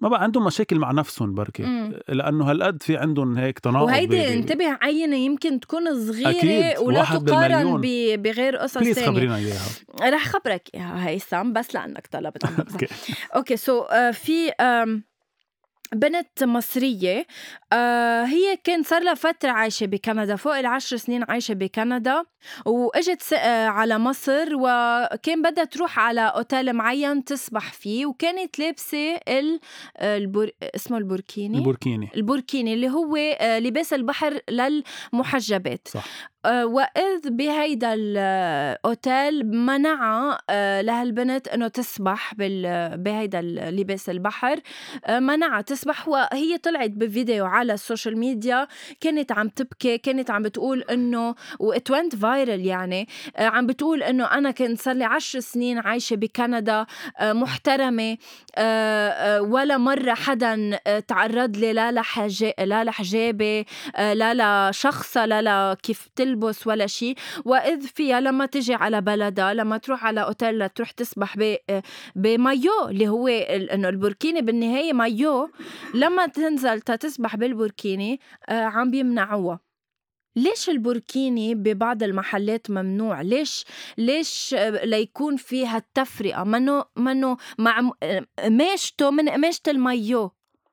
ما 0.00 0.08
بقى 0.08 0.22
عندهم 0.22 0.44
مشاكل 0.44 0.78
مع 0.78 0.92
نفسهم 0.92 1.34
بركي. 1.34 1.62
مم. 1.62 1.98
لأنه 2.08 2.50
هالقد 2.50 2.82
في 2.82 2.96
عندهم 2.96 3.38
هيك 3.38 3.58
تناقض 3.58 3.86
وهيدي 3.86 4.34
انتبه 4.34 4.78
عينة 4.82 5.16
يمكن 5.16 5.60
تكون 5.60 6.06
صغيرة 6.06 6.30
أكيد، 6.30 6.78
ولا 6.78 7.04
تقارن 7.04 7.80
بغير 8.16 8.56
قصص 8.56 8.78
please 8.78 8.94
تانية. 8.94 9.08
خبرينا 9.10 9.36
إياها. 9.36 10.10
رح 10.10 10.24
خبرك 10.28 10.68
إياها 10.74 11.08
هيثم 11.08 11.52
بس 11.52 11.74
لأنك 11.74 12.06
طلبت. 12.06 12.44
okay. 12.72 12.86
Okay 13.36 13.56
so 13.56 13.84
في 14.12 14.50
آم، 14.50 15.04
بنت 15.94 16.44
مصرية 16.44 17.26
آه 17.72 18.24
هي 18.24 18.56
كان 18.64 18.82
صار 18.82 19.02
لها 19.02 19.14
فترة 19.14 19.50
عايشة 19.50 19.86
بكندا 19.86 20.36
فوق 20.36 20.56
العشر 20.58 20.96
سنين 20.96 21.24
عايشة 21.28 21.54
بكندا 21.54 22.24
وإجت 22.66 23.22
س- 23.22 23.32
آه 23.32 23.66
على 23.66 23.98
مصر 23.98 24.48
وكان 24.54 25.42
بدها 25.42 25.64
تروح 25.64 25.98
على 25.98 26.20
أوتيل 26.20 26.72
معين 26.72 27.24
تسبح 27.24 27.72
فيه 27.72 28.06
وكانت 28.06 28.58
لابسة 28.58 29.14
ال 29.28 29.60
البور... 30.00 30.50
اسمه 30.62 30.98
البوركيني؟ 30.98 31.58
البوركيني. 31.58 32.08
البوركيني 32.16 32.74
اللي 32.74 32.88
هو 32.90 33.16
آه، 33.16 33.58
لباس 33.58 33.92
البحر 33.92 34.40
للمحجبات. 34.50 35.88
صح. 35.88 36.04
آه، 36.39 36.39
وإذ 36.46 37.30
بهيدا 37.30 37.94
الأوتيل 37.94 39.46
منع 39.46 40.38
آه، 40.50 40.80
لهالبنت 40.80 41.48
إنه 41.48 41.68
تسبح 41.68 42.34
بهيدا 42.94 43.40
لباس 43.70 44.10
البحر. 44.10 44.60
آه، 45.04 45.18
منعها 45.18 45.60
تسبح 45.60 46.08
وهي 46.08 46.58
طلعت 46.62 46.90
بفيديو 46.90 47.46
على 47.46 47.72
ال 47.74 47.80
social 47.80 48.18
media. 48.18 48.66
كانت 49.00 49.32
عم 49.32 49.48
تبكي 49.48 49.98
كانت 49.98 50.30
عم 50.30 50.42
بتقول 50.42 50.82
إنه 50.82 51.34
و 51.58 51.69
it 51.69 51.92
went 51.92 52.16
viral 52.16 52.66
يعني. 52.66 53.08
آه، 53.36 53.46
عم 53.46 53.66
بتقول 53.66 54.02
إنه 54.02 54.24
أنا 54.24 54.50
كنت 54.50 54.80
صار 54.80 54.94
لي 54.94 55.04
عشر 55.04 55.40
سنين 55.40 55.78
عايشة 55.78 56.16
بكندا 56.16 56.86
آه، 57.18 57.32
محترمة. 57.32 58.16
آه، 58.56 59.08
آه، 59.08 59.42
ولا 59.42 59.78
مرة 59.78 60.14
حدا 60.14 60.78
آه، 60.86 60.98
تعرض 60.98 61.56
لي 61.56 61.72
لا 61.72 61.92
لحجا- 61.92 62.54
لا 62.64 62.84
لحجابي 62.84 63.66
آه، 63.96 64.12
لا 64.14 64.34
لا 64.34 64.70
لكيف 65.72 66.08
تلبس 66.30 66.66
ولا 66.66 66.86
شيء 66.86 67.16
وإذ 67.44 67.80
فيها 67.86 68.20
لما 68.20 68.46
تجي 68.46 68.74
على 68.74 69.00
بلدها 69.00 69.54
لما 69.54 69.78
تروح 69.78 70.04
على 70.04 70.22
أوتيل 70.22 70.58
لتروح 70.58 70.90
تسبح 70.90 71.36
آه، 71.70 71.82
بمايو 72.16 72.88
اللي 72.88 73.08
هو 73.08 73.28
إنه 73.28 73.88
البوركيني 73.88 74.42
بالنهاية 74.42 74.92
مايو. 74.92 75.50
لما 75.94 76.26
تنزل 76.26 76.80
تسبح 76.80 77.36
بالبوركيني 77.36 78.20
آه، 78.48 78.62
عم 78.62 78.90
بيمنعوها. 78.90 79.60
ليش 80.36 80.68
البوركيني 80.68 81.54
ببعض 81.54 82.02
المحلات 82.02 82.70
ممنوع؟ 82.70 83.20
ليش 83.22 83.64
ليش 83.98 84.54
آه، 84.54 84.84
ليكون 84.84 85.36
في 85.36 85.66
هالتفرقة 85.66 86.44
منه 86.44 86.84
منه 86.96 87.36
مع 87.58 87.90
آه، 88.02 88.26
قماشته 88.38 89.10
من 89.10 89.28
قماشة 89.28 89.62
المايو 89.68 90.30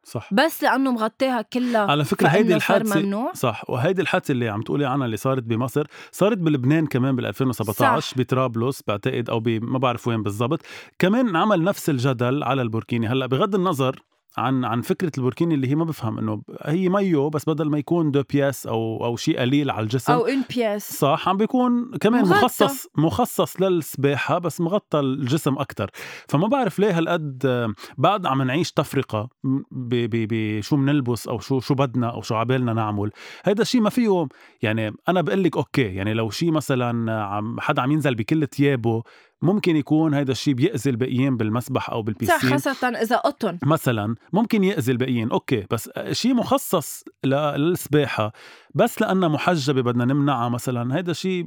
صح. 0.07 0.33
بس 0.33 0.63
لأنه 0.63 0.91
مغطيها 0.91 1.41
كلها 1.41 1.91
على 1.91 2.05
فكرة 2.05 2.27
هيدي 2.27 2.55
الحادثه 2.55 2.99
ممنوع. 2.99 3.31
صح. 3.33 3.69
وهيدي 3.69 4.01
الحادثة 4.01 4.31
اللي 4.31 4.49
عم 4.49 4.61
تقولي 4.61 4.85
عنها 4.85 5.05
اللي 5.05 5.17
صارت 5.17 5.43
بمصر 5.43 5.87
صارت 6.11 6.37
بلبنان 6.37 6.85
كمان 6.85 7.15
بال 7.15 7.25
2017 7.25 7.99
صح. 7.99 8.17
بطرابلس 8.17 8.83
بعتقد 8.87 9.29
أو 9.29 9.43
ما 9.45 9.79
بعرف 9.79 10.07
وين 10.07 10.23
بالضبط. 10.23 10.61
كمان 10.99 11.35
عمل 11.35 11.63
نفس 11.63 11.89
الجدل 11.89 12.43
على 12.43 12.61
البوركيني. 12.61 13.07
هلأ 13.07 13.25
بغض 13.25 13.55
النظر 13.55 13.99
عن 14.37 14.65
عن 14.65 14.81
فكرة 14.81 15.11
البوركيني 15.17 15.55
اللي 15.55 15.67
هي 15.67 15.75
ما 15.75 15.85
بفهم 15.85 16.17
إنه 16.17 16.41
هي 16.61 16.89
مايو 16.89 17.29
بس 17.29 17.49
بدل 17.49 17.69
ما 17.69 17.77
يكون 17.77 18.11
deux 18.11 18.23
pièces 18.33 18.67
أو 18.67 19.05
أو 19.05 19.15
شيء 19.15 19.39
قليل 19.39 19.71
على 19.71 19.83
الجسم 19.83 20.13
أو 20.13 20.25
une 20.25 20.43
pièce. 20.55 20.93
صح 20.99 21.29
عم 21.29 21.37
بيكون 21.37 21.91
كمان 22.01 22.21
مغطى. 22.21 22.35
مخصص 22.35 22.87
مخصص 22.97 23.61
للسباحة 23.61 24.37
بس 24.37 24.61
مغطى 24.61 24.99
الجسم 24.99 25.53
أكثر 25.53 25.89
فما 26.27 26.47
بعرف 26.47 26.79
ليه 26.79 26.97
هالقد 26.97 27.73
بعد 27.97 28.25
عم 28.25 28.41
نعيش 28.41 28.71
تفرقة 28.71 29.29
بشو 29.71 30.75
بنلبس 30.75 31.27
أو 31.27 31.39
شو 31.39 31.59
شو 31.59 31.73
بدنا 31.73 32.09
أو 32.09 32.21
شو 32.21 32.35
عبالنا 32.35 32.73
نعمل. 32.73 33.11
هيدا 33.43 33.61
الشيء 33.61 33.81
ما 33.81 33.89
فيه 33.89 34.27
يعني 34.61 34.93
أنا 35.09 35.21
بقول 35.21 35.43
لك 35.43 35.57
okay 35.57 35.81
يعني 35.81 36.13
لو 36.13 36.29
شيء 36.29 36.51
مثلا 36.51 37.13
عم 37.23 37.59
حدا 37.59 37.81
عم 37.81 37.91
ينزل 37.91 38.15
بكل 38.15 38.47
ثيابه 38.47 39.03
ممكن 39.41 39.75
يكون 39.75 40.13
هيدا 40.13 40.31
الشيء 40.31 40.53
بيأذي 40.53 40.89
الباقيين 40.89 41.37
بالمسبح 41.37 41.89
أو 41.89 41.99
صح 41.99 42.05
بال 42.05 42.12
piscine 42.12 42.37
خاصة 42.49 42.87
إذا 42.87 43.15
قطن. 43.17 43.57
مثلا 43.63 44.15
ممكن 44.33 44.63
يأذي 44.63 44.91
الباقيين 44.91 45.29
أوكي 45.31 45.65
بس 45.71 45.89
شيء 46.11 46.33
مخصص 46.33 47.03
ل- 47.23 47.29
للسباحة 47.35 48.31
بس 48.75 49.01
لأنها 49.01 49.29
محجبة 49.29 49.81
بدنا 49.81 50.05
نمنعها 50.05 50.49
مثلا 50.49 50.95
هيدا 50.95 51.13
شيء 51.13 51.45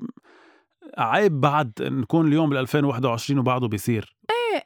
عيب 0.98 1.40
بعد 1.40 1.72
نكون 1.80 2.28
اليوم 2.28 2.50
بال 2.50 2.58
2021 2.58 3.38
وبعده 3.40 3.68
بيصير. 3.68 4.16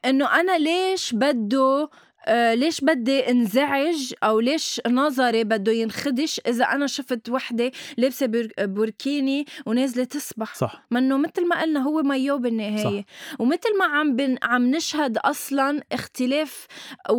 إنه 0.04 0.40
أنا 0.40 0.58
ليش 0.58 1.14
بده 1.14 1.90
آه 2.26 2.54
ليش 2.54 2.80
بدي 2.80 3.30
انزعج 3.30 4.12
أو 4.22 4.40
ليش 4.40 4.80
نظري 4.88 5.44
بده 5.44 5.72
ينخدش 5.72 6.40
إذا 6.48 6.64
أنا 6.64 6.86
شفت 6.86 7.28
وحدة 7.28 7.70
لابسة 7.96 8.26
بور- 8.26 8.48
بوركيني 8.58 9.46
ونازلة 9.66 10.04
تسبح؟ 10.04 10.54
صح. 10.54 10.86
منه 10.90 11.16
مثل 11.16 11.48
ما 11.48 11.62
قلنا 11.62 11.80
هو 11.80 12.02
مايو 12.02 12.38
بالنهاية. 12.38 12.84
صح. 13.00 13.04
ومثل 13.38 13.78
ما 13.78 13.84
عم 13.84 14.16
بن 14.16 14.36
عم 14.42 14.70
نشهد 14.70 15.18
أصلا 15.18 15.82
اختلاف 15.92 16.66
و... 17.10 17.14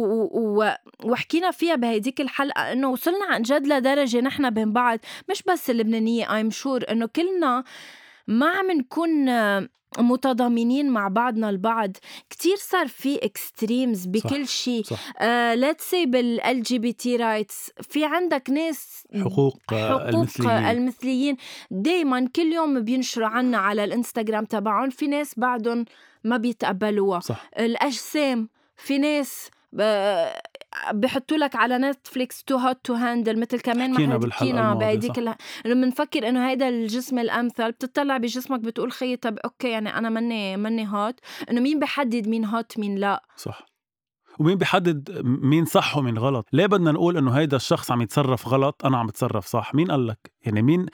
و... 0.63 0.71
وحكينا 1.03 1.51
فيها 1.51 1.75
بهيديك 1.75 2.21
الحلقة 2.21 2.71
إنه 2.71 2.89
وصلنا 2.89 3.25
عن 3.29 3.41
جد 3.41 3.67
لدرجة 3.67 4.21
نحن 4.21 4.49
بين 4.49 4.73
بعض 4.73 4.99
مش 5.29 5.43
بس 5.43 5.69
اللبنانية 5.69 6.35
I'm 6.35 6.49
sure 6.51 6.83
إنه 6.89 7.05
كلنا 7.05 7.63
ما 8.27 8.49
عم 8.49 8.71
نكون 8.71 9.29
متضامنين 9.99 10.89
مع 10.89 11.07
بعضنا 11.07 11.49
البعض. 11.49 11.91
كتير 12.29 12.55
صار 12.55 12.87
في 12.87 13.15
extremes 13.25 14.05
بكل 14.05 14.47
شيء. 14.47 14.83
let's 15.53 15.89
say 15.89 16.05
بال 16.05 16.63
LGBT 16.63 17.15
rights 17.15 17.71
في 17.81 18.05
عندك 18.05 18.49
ناس 18.49 19.03
حقوق, 19.19 19.59
آه، 19.73 19.89
حقوق 19.89 20.07
المثليين. 20.07 20.51
المثليين. 20.65 21.37
دايما 21.71 22.27
كل 22.35 22.53
يوم 22.53 22.79
بينشروا 22.79 23.27
عنا 23.27 23.57
على 23.57 23.83
الإنستغرام 23.83 24.45
تبعهم. 24.45 24.89
في 24.89 25.07
ناس 25.07 25.39
بعدهم 25.39 25.85
ما 26.23 26.37
بيتقبلوها. 26.37 27.19
صح. 27.19 27.49
الأجسام. 27.59 28.49
في 28.77 28.97
ناس 28.97 29.49
ب- 29.73 30.27
بحطوا 30.93 31.37
لك 31.37 31.55
على 31.55 31.77
نتفليكس 31.77 32.43
Too 32.43 32.57
Hot 32.57 32.77
to 32.83 32.93
Handle 32.93 33.39
مثل 33.39 33.59
كمان 33.59 33.89
ما 33.89 34.31
حكينا 34.31 34.61
الماضية، 34.61 34.85
بهيديك 34.85 35.19
إنه 35.19 35.35
بنفكر 35.65 36.29
إنه 36.29 36.49
هيدا 36.49 36.69
الجسم 36.69 37.19
الأمثل 37.19 37.71
بتطلع 37.71 38.17
بجسمك 38.17 38.59
بتقول 38.59 38.91
خيي 38.91 39.15
طب 39.15 39.37
أوكي 39.37 39.69
يعني 39.69 39.97
أنا 39.97 40.09
مني 40.09 40.57
مني 40.57 40.87
hot 40.87 41.19
إنه 41.51 41.61
مين 41.61 41.79
بحدد 41.79 42.27
مين 42.27 42.45
hot 42.45 42.79
مين 42.79 42.95
لا؟ 42.95 43.23
صح. 43.37 43.65
ومين 44.39 44.57
بيحدد 44.57 45.21
مين 45.25 45.65
صح 45.65 45.97
ومين 45.97 46.17
غلط؟ 46.17 46.47
ليه 46.53 46.65
بدنا 46.65 46.91
نقول 46.91 47.17
إنه 47.17 47.31
هيدا 47.31 47.57
الشخص 47.57 47.91
عم 47.91 48.01
يتصرف 48.01 48.47
غلط؟ 48.47 48.85
أنا 48.85 48.97
عم 48.97 49.07
بتصرف 49.07 49.45
صح. 49.45 49.75
مين 49.75 49.91
قال 49.91 50.07
لك؟ 50.07 50.31
يعني 50.45 50.61
مين 50.61 50.85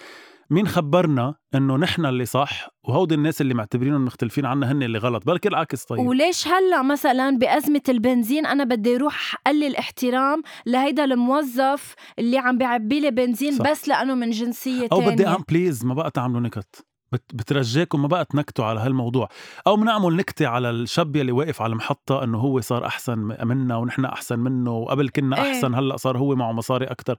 مين 0.51 0.67
خبرنا 0.67 1.35
إنه 1.55 1.77
نحن 1.77 2.05
اللي 2.05 2.25
صح 2.25 2.67
وهودي 2.83 3.15
الناس 3.15 3.41
اللي 3.41 3.53
معتبرينهم 3.53 4.05
مختلفين 4.05 4.45
عنا 4.45 4.71
هن 4.71 4.83
اللي 4.83 4.97
غلط؟ 4.97 5.25
بلكي 5.25 5.49
العكس 5.49 5.83
طيب. 5.85 5.99
وليش 5.99 6.47
هلأ 6.47 6.81
مثلا 6.81 7.37
بأزمة 7.37 7.81
البنزين 7.89 8.45
أنا 8.45 8.63
بدي 8.63 8.95
أروح 8.95 9.35
أقلل 9.47 9.75
احترام 9.75 10.41
لهيدا 10.65 11.03
الموظف 11.03 11.95
اللي 12.19 12.37
عم 12.37 12.57
بيعبي 12.57 12.99
لي 12.99 13.11
بنزين 13.11 13.51
صح. 13.51 13.71
بس 13.71 13.87
لأنه 13.87 14.15
من 14.15 14.29
جنسية 14.29 14.87
أو 14.91 14.99
تانية؟ 14.99 15.13
بدي 15.13 15.27
ام 15.27 15.43
please 15.49 15.85
ما 15.85 15.93
بقى 15.93 16.11
تعملوا 16.11 16.41
نكت. 16.41 16.85
بترجاكم 17.11 18.01
ما 18.01 18.07
بقى 18.07 18.25
تنكتوا 18.25 18.65
على 18.65 18.79
هالموضوع 18.79 19.29
أو 19.67 19.75
بنعمل 19.75 20.15
نكتة 20.15 20.47
على 20.47 20.69
الشاب 20.69 21.15
يلي 21.15 21.31
واقف 21.31 21.61
على 21.61 21.71
المحطة 21.71 22.23
إنه 22.23 22.37
هو 22.37 22.61
صار 22.61 22.85
أحسن 22.85 23.19
منا 23.43 23.77
ونحن 23.77 24.05
أحسن 24.05 24.39
منه 24.39 24.71
وقبل 24.71 25.09
كنا 25.09 25.43
إيه. 25.43 25.51
أحسن 25.51 25.75
هلأ 25.75 25.97
صار 25.97 26.17
هو 26.17 26.35
معه 26.35 26.51
مصاري 26.51 26.85
أكثر 26.85 27.15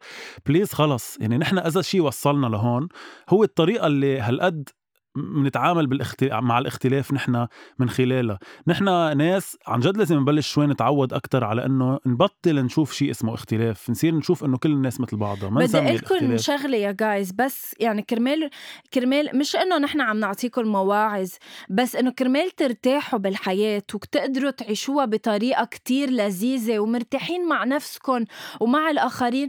بليز 0.46 0.72
خلص 0.72 1.18
يعني 1.20 1.38
نحن 1.38 1.58
إذا 1.58 1.82
شيء 1.82 2.00
وصلنا 2.00 2.46
لهون 2.46 2.88
هو 3.28 3.44
الطريقة 3.44 3.86
اللي 3.86 4.20
هالقد 4.20 4.68
بنتعامل 5.16 5.86
بالاخت... 5.86 6.24
مع 6.24 6.58
الاختلاف 6.58 7.12
نحن 7.12 7.46
من 7.78 7.90
خلالها. 7.90 8.38
نحن 8.66 8.84
ناس 9.16 9.56
عن 9.66 9.80
جد 9.80 9.96
لازم 9.96 10.18
نبلش 10.18 10.52
شوي 10.52 10.66
نتعود 10.66 11.12
أكثر 11.12 11.44
على 11.44 11.66
إنه 11.66 11.98
نبطل 12.06 12.64
نشوف 12.64 12.92
شيء 12.92 13.10
اسمه 13.10 13.34
اختلاف. 13.34 13.90
نصير 13.90 14.14
نشوف 14.14 14.44
إنه 14.44 14.58
كل 14.58 14.72
الناس 14.72 15.00
مثل 15.00 15.16
بعضها 15.16 15.50
ما 15.50 15.64
بدي 15.64 15.78
أقول 15.78 15.94
لكم 15.94 16.36
شغلة 16.36 16.76
يا 16.76 16.92
جايز 16.92 17.32
بس 17.32 17.74
يعني 17.80 18.02
كرمال 18.02 18.50
كرمال 18.94 19.38
مش 19.38 19.56
إنه 19.56 19.78
نحن 19.78 20.00
عم 20.00 20.20
نعطيكم 20.20 20.62
مواعظ 20.62 21.30
بس 21.70 21.96
إنه 21.96 22.10
كرمال 22.10 22.50
ترتاحوا 22.50 23.18
بالحياة 23.18 23.82
وتقدروا 23.94 24.50
تعيشوها 24.50 25.04
بطريقة 25.04 25.64
كتير 25.64 26.10
لذيذة 26.10 26.78
ومرتاحين 26.78 27.48
مع 27.48 27.64
نفسكم 27.64 28.24
ومع 28.60 28.90
الآخرين. 28.90 29.48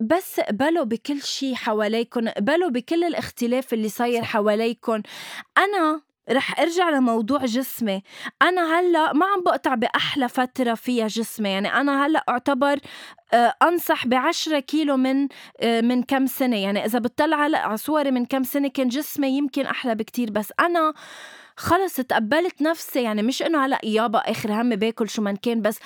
بس 0.00 0.38
اقبلوا 0.38 0.84
بكل 0.84 1.22
شيء 1.22 1.54
حواليكم 1.54 2.28
اقبلوا 2.28 2.70
بكل 2.70 3.04
الاختلاف 3.04 3.72
اللي 3.74 3.88
صاير. 3.88 4.24
حواليكم 4.24 5.02
أنا 5.58 6.00
رح 6.30 6.60
أرجع 6.60 6.90
لموضوع 6.90 7.44
جسمي. 7.44 8.02
أنا 8.42 8.80
هلأ 8.80 9.12
ما 9.12 9.26
عم 9.26 9.42
بقطع 9.46 9.74
بأحلى 9.74 10.28
فترة 10.28 10.74
فيها 10.74 11.06
جسمي 11.06 11.48
يعني 11.48 11.68
أنا 11.68 12.06
هلأ 12.06 12.24
أعتبر 12.28 12.78
آه، 13.34 13.54
أنصح 13.62 14.06
بعشرة 14.06 14.58
كيلو 14.60 14.96
من 14.96 15.28
آه، 15.60 15.80
من 15.80 16.02
كم 16.02 16.26
سنة. 16.26 16.56
يعني 16.56 16.84
إذا 16.84 16.98
بتطلع 16.98 17.46
هلأ 17.46 17.58
على 17.58 17.76
صوري 17.76 18.10
من 18.10 18.24
كم 18.24 18.42
سنة 18.42 18.68
كان 18.68 18.88
جسمي 18.88 19.28
يمكن 19.28 19.66
أحلى 19.66 19.94
بكتير 19.94 20.30
بس 20.30 20.52
أنا 20.60 20.94
خلص 21.56 21.96
تقبلت 21.96 22.62
نفسي. 22.62 23.02
يعني 23.02 23.22
مش 23.22 23.42
إنه 23.42 23.66
هلأ 23.66 23.80
يابا 23.84 24.18
آخر 24.18 24.52
همي 24.52 24.76
باكل 24.76 25.08
شو 25.08 25.22
ما 25.22 25.32
كان 25.32 25.62
بس 25.62 25.78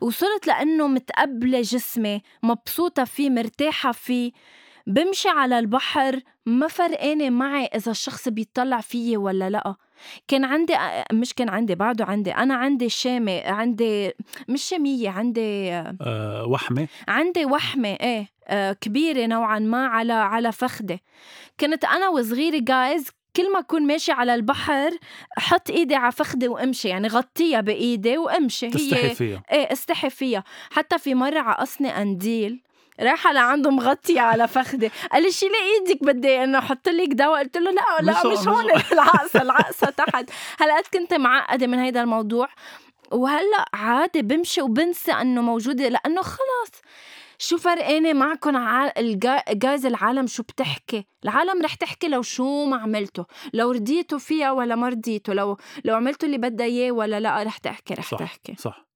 وصلت 0.00 0.46
لأنه 0.46 0.86
متقبلة 0.86 1.60
جسمي 1.60 2.22
مبسوطة 2.42 3.04
فيه 3.04 3.30
مرتاحة 3.30 3.92
فيه. 3.92 4.32
بمشي 4.86 5.28
على 5.28 5.58
البحر 5.58 6.20
ما 6.46 6.68
فرقانة 6.68 7.30
معي 7.30 7.64
إذا 7.64 7.90
الشخص 7.90 8.28
بيطلع 8.28 8.80
فيي 8.80 9.16
ولا 9.16 9.50
لأ. 9.50 9.74
كان 10.28 10.44
عندي 10.44 10.74
مش 11.12 11.34
كان 11.34 11.48
عندي 11.48 11.74
بعده 11.74 12.04
عندي. 12.04 12.30
أنا 12.34 12.54
عندي 12.54 12.88
شامة 12.88 13.42
عندي 13.46 14.12
مش 14.48 14.62
شامية 14.62 15.10
عندي 15.10 15.72
أه 15.72 16.44
وحمة؟ 16.48 16.88
عندي 17.08 17.44
وحمة 17.44 17.88
إيه 17.88 18.28
آه 18.48 18.72
كبيرة 18.72 19.26
نوعا 19.26 19.58
ما 19.58 19.86
على 19.86 20.12
على 20.12 20.52
فخدي 20.52 21.02
كنت 21.60 21.84
أنا 21.84 22.08
وصغيرة 22.08 22.58
جايز 22.58 23.08
كل 23.36 23.52
ما 23.52 23.58
أكون 23.58 23.86
ماشي 23.86 24.12
على 24.12 24.34
البحر 24.34 24.90
أحط 25.38 25.70
إيدي 25.70 25.94
على 25.94 26.12
فخدي 26.12 26.48
وأمشي 26.48 26.88
يعني 26.88 27.08
غطيها 27.08 27.60
بإيدي 27.60 28.18
وأمشي. 28.18 28.70
تستحي 28.70 29.14
فيها. 29.14 29.42
إيه 29.52 29.72
استحي 29.72 30.10
فيها. 30.10 30.44
حتى 30.70 30.98
في 30.98 31.14
مرة 31.14 31.38
عقصني 31.40 31.92
قنديل 31.92 32.62
رايحة 33.00 33.32
لعنده 33.32 33.70
مغطية 33.70 34.20
على 34.20 34.48
فخدي 34.48 34.90
قال 35.12 35.22
لي 35.22 35.32
شيلي 35.32 35.52
إيدك 35.78 36.04
بدي 36.04 36.44
إنه 36.44 36.58
أحط 36.58 36.88
لك 36.88 37.08
دواء. 37.08 37.38
قلت 37.42 37.56
له 37.56 37.70
لا 37.70 37.82
لا 38.02 38.12
مش 38.12 38.26
هون- 38.26 38.32
مش 38.32 38.48
هون. 38.48 38.70
العقصة 38.92 39.42
العقصة 39.42 39.86
تحت. 39.90 40.30
هلأ 40.60 40.82
كنت 40.92 41.14
معقدة 41.14 41.66
من 41.66 41.78
هيدا 41.78 42.02
الموضوع. 42.02 42.48
وهلأ 43.12 43.64
عادي 43.74 44.22
بمشي 44.22 44.62
وبنسى 44.62 45.12
إنه 45.12 45.40
موجودة 45.42 45.88
لأنه 45.88 46.22
خلص 46.22 46.70
شو 47.38 47.56
فرقانة 47.56 48.12
معكم 48.12 48.56
ع... 48.56 48.92
الجا... 48.98 49.42
جايز 49.48 49.86
العالم 49.86 50.26
شو 50.26 50.42
بتحكي؟ 50.42 51.04
العالم 51.24 51.62
رح 51.62 51.74
تحكي 51.74 52.08
لو 52.08 52.22
شو 52.22 52.64
ما 52.64 52.76
عملته 52.76 53.26
لو 53.54 53.70
رضيتوا 53.70 54.18
فيها 54.18 54.52
ولا 54.52 54.74
ما 54.74 54.88
رضيتوا 54.88 55.34
لو 55.34 55.56
لو 55.84 55.94
عملتوا 55.94 56.28
اللي 56.28 56.38
بدها 56.38 56.66
إياه 56.66 56.92
ولا 56.92 57.20
لا 57.20 57.42
رح 57.42 57.58
تحكي 57.58 57.94
رح 57.94 58.10
صح. 58.10 58.18
تحكي. 58.18 58.54
صح. 58.58 58.88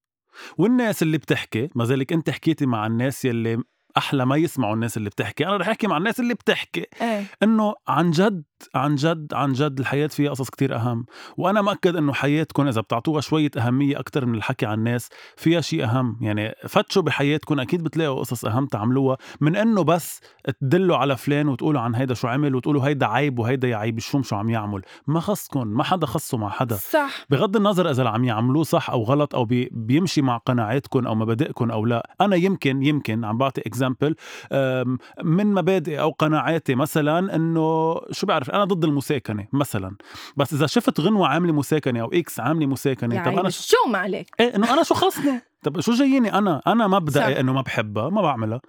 والناس 0.59 1.03
اللي 1.03 1.19
بتحكي 1.19 1.69
ما 1.75 1.85
ذلك 1.85 2.13
أنت 2.13 2.31
حكيتي 2.31 2.67
مع 2.67 2.87
الناس 2.87 3.25
يلي 3.25 3.63
أحلى 3.97 4.27
ما 4.27 4.37
يسمعوا 4.37 4.75
الناس 4.75 4.97
اللي 4.97 5.11
بتحكي. 5.11 5.47
أنا 5.47 5.57
رح 5.57 5.69
أحكي 5.69 5.87
مع 5.87 5.97
الناس 5.97 6.21
اللي 6.21 6.35
بتحكي. 6.35 6.87
إيه. 7.01 7.25
إنه 7.43 7.75
عن 7.89 8.11
جد 8.11 8.43
عن 8.75 8.95
جد 8.95 9.35
عن 9.35 9.53
جد 9.53 9.79
الحياة 9.81 10.07
فيها 10.07 10.31
قصص 10.31 10.51
كتير 10.51 10.77
أهم. 10.77 11.07
وأنا 11.37 11.63
مأكد 11.63 11.97
إنه 11.97 12.13
حياتكم 12.13 12.67
إذا 12.67 12.81
بتعطوها 12.81 13.21
شوية 13.21 13.51
أهمية 13.59 14.01
أكثر 14.01 14.27
من 14.27 14.35
الحكي 14.35 14.67
عن 14.67 14.79
الناس 14.79 15.09
فيها 15.37 15.61
شيء 15.61 15.85
أهم. 15.85 16.19
يعني 16.21 16.55
فتشوا 16.69 17.03
بحياتكم 17.03 17.61
أكيد 17.61 17.83
بتلاقوا 17.83 18.21
قصص 18.21 18.45
أهم 18.45 18.67
تعملوها. 18.67 19.17
من 19.41 19.57
إنه 19.57 19.83
بس 19.83 20.21
تدلوا 20.61 20.97
على 20.97 21.17
فلان 21.17 21.49
وتقولوا 21.49 21.81
عن 21.81 21.95
هيدا 21.95 22.15
شو 22.15 22.29
عمل 22.29 22.55
وتقولوا 22.55 22.87
هيدا 22.87 23.07
عيب 23.07 23.39
وهيدا 23.39 23.69
يعيب 23.69 23.99
شو 23.99 24.23
شو 24.23 24.37
عم 24.37 24.51
يعمل. 24.51 24.83
ما 25.07 25.21
خصكم 25.21 25.67
ما 25.67 25.85
حدا 25.85 26.07
خصه 26.07 26.39
مع 26.39 26.49
حدا. 26.49 26.77
صح. 26.77 27.27
بغض 27.31 27.57
النظر 27.57 27.91
إذا 27.91 28.09
عم 28.09 28.25
يعملوه 28.25 28.63
صح 28.65 28.91
أو 28.91 29.03
غلط 29.03 29.35
أو 29.35 29.45
بي 29.45 29.69
بيمشي 29.73 30.23
مع 30.23 30.37
قناعاتكم 30.37 31.07
أو 31.07 31.15
مبادئكم 31.15 31.71
أو 31.71 31.87
لا. 31.87 32.15
أنا 32.21 32.37
يمكن 32.37 32.83
يمكن 32.83 33.25
عم 33.25 33.39
بعطي 33.39 33.63
example 33.83 34.15
من 35.25 35.47
مبادئي 35.55 36.01
أو 36.01 36.11
قناعاتي 36.11 36.75
مثلا 36.75 37.37
إنه 37.37 38.01
شو 38.11 38.27
بعرف 38.27 38.51
أنا 38.51 38.65
ضد 38.65 38.85
المساكنة 38.85 39.47
مثلا. 39.53 39.97
بس 40.37 40.53
إذا 40.53 40.67
شفت 40.67 41.01
غنوة 41.01 41.29
عاملة 41.29 41.53
مساكنة 41.53 42.01
أو 42.01 42.13
X 42.13 42.41
عاملة 42.41 42.67
مساكنة 42.67 43.25
طب 43.25 43.39
أنا 43.39 43.51
شو 43.51 43.77
ما 43.89 43.99
عليك 43.99 44.27
إيه 44.41 44.57
إنه 44.57 44.73
أنا 44.73 44.83
شو 44.83 44.95
خصني 44.95 45.41
طب 45.65 45.81
شو 45.81 45.93
جاييني 45.93 46.35
أنا؟ 46.39 46.63
أنا 46.67 46.87
مبدئي. 46.87 47.41
إنه 47.41 47.53
ما 47.53 47.61
بحبها 47.61 48.09
ما 48.09 48.23
بعملها. 48.23 48.61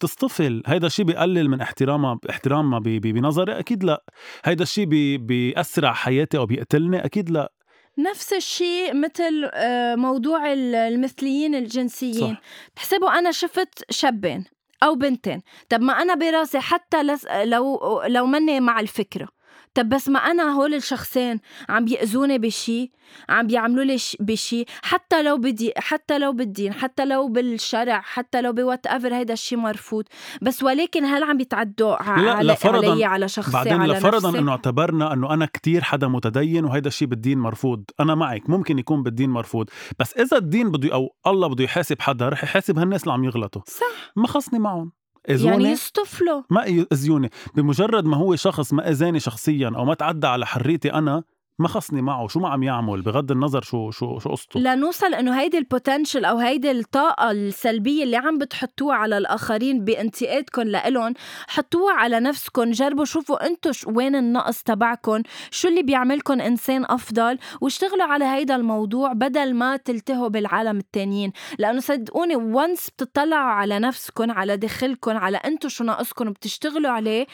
تصطفل 0.00 0.62
هيدا 0.66 0.86
الشيء 0.86 1.04
بيقلل 1.04 1.48
من 1.50 1.60
احترامها 1.60 2.18
احترامها 2.30 2.78
ب- 2.78 2.82
ب- 2.82 3.00
بنظري؟ 3.06 3.58
أكيد 3.58 3.84
لا. 3.84 4.04
هيدا 4.44 4.62
الشيء 4.62 4.84
بي 4.84 5.18
بيأثر 5.18 5.86
على 5.86 5.94
حياتي 5.96 6.38
أو 6.38 6.46
بيقتلني؟ 6.46 7.04
أكيد 7.04 7.30
لا. 7.30 7.52
نفس 7.98 8.32
الشيء 8.32 8.94
مثل 8.94 9.50
آه، 9.54 9.94
موضوع 9.94 10.52
ال- 10.52 10.74
المثليين 10.74 11.54
الجنسيين. 11.54 12.34
صح. 12.34 12.40
تحسبوا 12.76 13.18
أنا 13.18 13.32
شفت 13.32 13.84
شابين. 13.90 14.44
أو 14.82 14.94
بنتين. 14.94 15.42
طب 15.68 15.80
ما 15.80 15.92
أنا 15.92 16.14
براسي 16.14 16.60
حتى 16.60 17.02
لو 17.44 18.02
لو 18.06 18.26
مني 18.26 18.60
مع 18.60 18.80
الفكرة. 18.80 19.28
طب 19.74 19.88
بس 19.88 20.08
ما 20.08 20.18
أنا 20.18 20.42
هول 20.52 20.74
الشخصين 20.74 21.40
عم 21.68 21.84
بيأذوني 21.84 22.38
بشي 22.38 22.92
عم 23.28 23.46
بيعملوا 23.46 23.84
لي 23.84 23.96
بشي 24.20 24.64
حتى 24.82 25.22
لو 25.22 25.36
بدي 25.38 25.72
حتى 25.76 26.18
لو 26.18 26.32
بالدين 26.32 26.72
حتى 26.72 27.04
لو 27.04 27.28
بالشرع 27.28 28.00
حتى 28.00 28.40
لو 28.42 28.52
ب 28.52 28.86
whatever 28.86 29.14
هيدا 29.14 29.32
الشيء 29.34 29.58
مرفوض 29.58 30.04
بس 30.42 30.62
ولكن 30.62 31.04
هل 31.04 31.22
عم 31.22 31.36
بيتعدوا 31.36 31.94
ع- 32.02 32.20
لا، 32.20 32.32
علي, 32.32 32.54
لفرضاً- 32.54 32.84
علي 32.90 33.04
على 33.04 33.28
شخصي 33.28 33.52
بعدين 33.52 33.72
على 33.80 33.92
لفرضا 33.92 34.28
نفسي؟ 34.28 34.38
إنه 34.40 34.50
اعتبرنا 34.52 35.12
إنه 35.12 35.34
أنا 35.34 35.46
كتير 35.46 35.82
حدا 35.82 36.08
متدين 36.08 36.64
وهيدا 36.64 36.88
الشيء 36.88 37.08
بالدين 37.08 37.38
مرفوض 37.38 37.84
أنا 38.00 38.14
معك 38.14 38.50
ممكن 38.50 38.78
يكون 38.78 39.02
بالدين 39.02 39.30
مرفوض 39.30 39.70
بس 39.98 40.12
إذا 40.12 40.36
الدين 40.36 40.70
بده 40.70 40.94
أو 40.94 41.16
الله 41.26 41.48
بده 41.48 41.64
يحاسب 41.64 42.00
حدا 42.00 42.28
رح 42.28 42.44
يحاسب 42.44 42.78
هالناس 42.78 43.02
اللي 43.02 43.12
عم 43.14 43.24
يغلطوا. 43.24 43.62
صح. 43.66 44.12
ما 44.16 44.26
خصني 44.26 44.58
معهم. 44.58 44.92
يعني 45.30 45.64
يعني 45.64 45.68
يصطفلوا 45.72 46.42
ما 46.50 46.64
يأذوني 46.64 47.30
بمجرد 47.54 48.04
ما 48.04 48.16
هو 48.16 48.36
شخص 48.36 48.72
ما 48.72 48.90
إذاني 48.90 49.20
شخصيا 49.20 49.72
أو 49.76 49.84
ما 49.84 49.94
تعدى 49.94 50.26
على 50.26 50.46
حريتي 50.46 50.92
أنا 50.92 51.22
ما 51.60 51.68
خصني 51.68 52.02
معه 52.02 52.28
شو 52.28 52.40
ما 52.40 52.48
عم 52.48 52.62
يعمل 52.62 53.02
بغض 53.02 53.30
النظر 53.30 53.62
شو 53.62 53.90
شو 53.90 54.18
شو 54.18 54.30
قصته. 54.30 54.60
لنوصل 54.60 55.14
إنه 55.14 55.40
هيدي 55.40 55.58
البوتنشل 55.58 56.24
أو 56.24 56.38
هيدي 56.38 56.70
الطاقة 56.70 57.30
السلبية 57.30 58.04
اللي 58.04 58.16
عم 58.16 58.38
بتحطوها 58.38 58.96
على 58.96 59.18
الآخرين 59.18 59.84
بانتقادكم 59.84 60.62
لإلهم 60.62 61.14
حطوها 61.48 61.94
على 61.94 62.20
نفسكم 62.20 62.70
جربوا 62.70 63.04
شوفوا 63.04 63.46
أنتم 63.46 63.70
وين 63.86 64.16
النقص 64.16 64.62
تبعكم 64.62 65.22
شو 65.50 65.68
اللي 65.68 65.82
بيعملكم 65.82 66.40
إنسان 66.40 66.84
أفضل 66.84 67.38
واشتغلوا 67.60 68.04
على 68.04 68.24
هيدا 68.24 68.56
الموضوع 68.56 69.12
بدل 69.12 69.54
ما 69.54 69.76
تلتهوا 69.76 70.28
بالعالم 70.28 70.78
التانيين. 70.78 71.32
لأنه 71.58 71.80
صدقوني 71.80 72.36
وانس 72.36 72.90
بتطلعوا 72.90 73.50
على 73.50 73.78
نفسكم 73.78 74.30
على 74.30 74.56
داخلكم 74.56 75.16
على 75.16 75.36
أنتم 75.36 75.68
شو 75.68 75.84
ناقصكم 75.84 76.28
وبتشتغلوا 76.28 76.90
عليه 76.90 77.26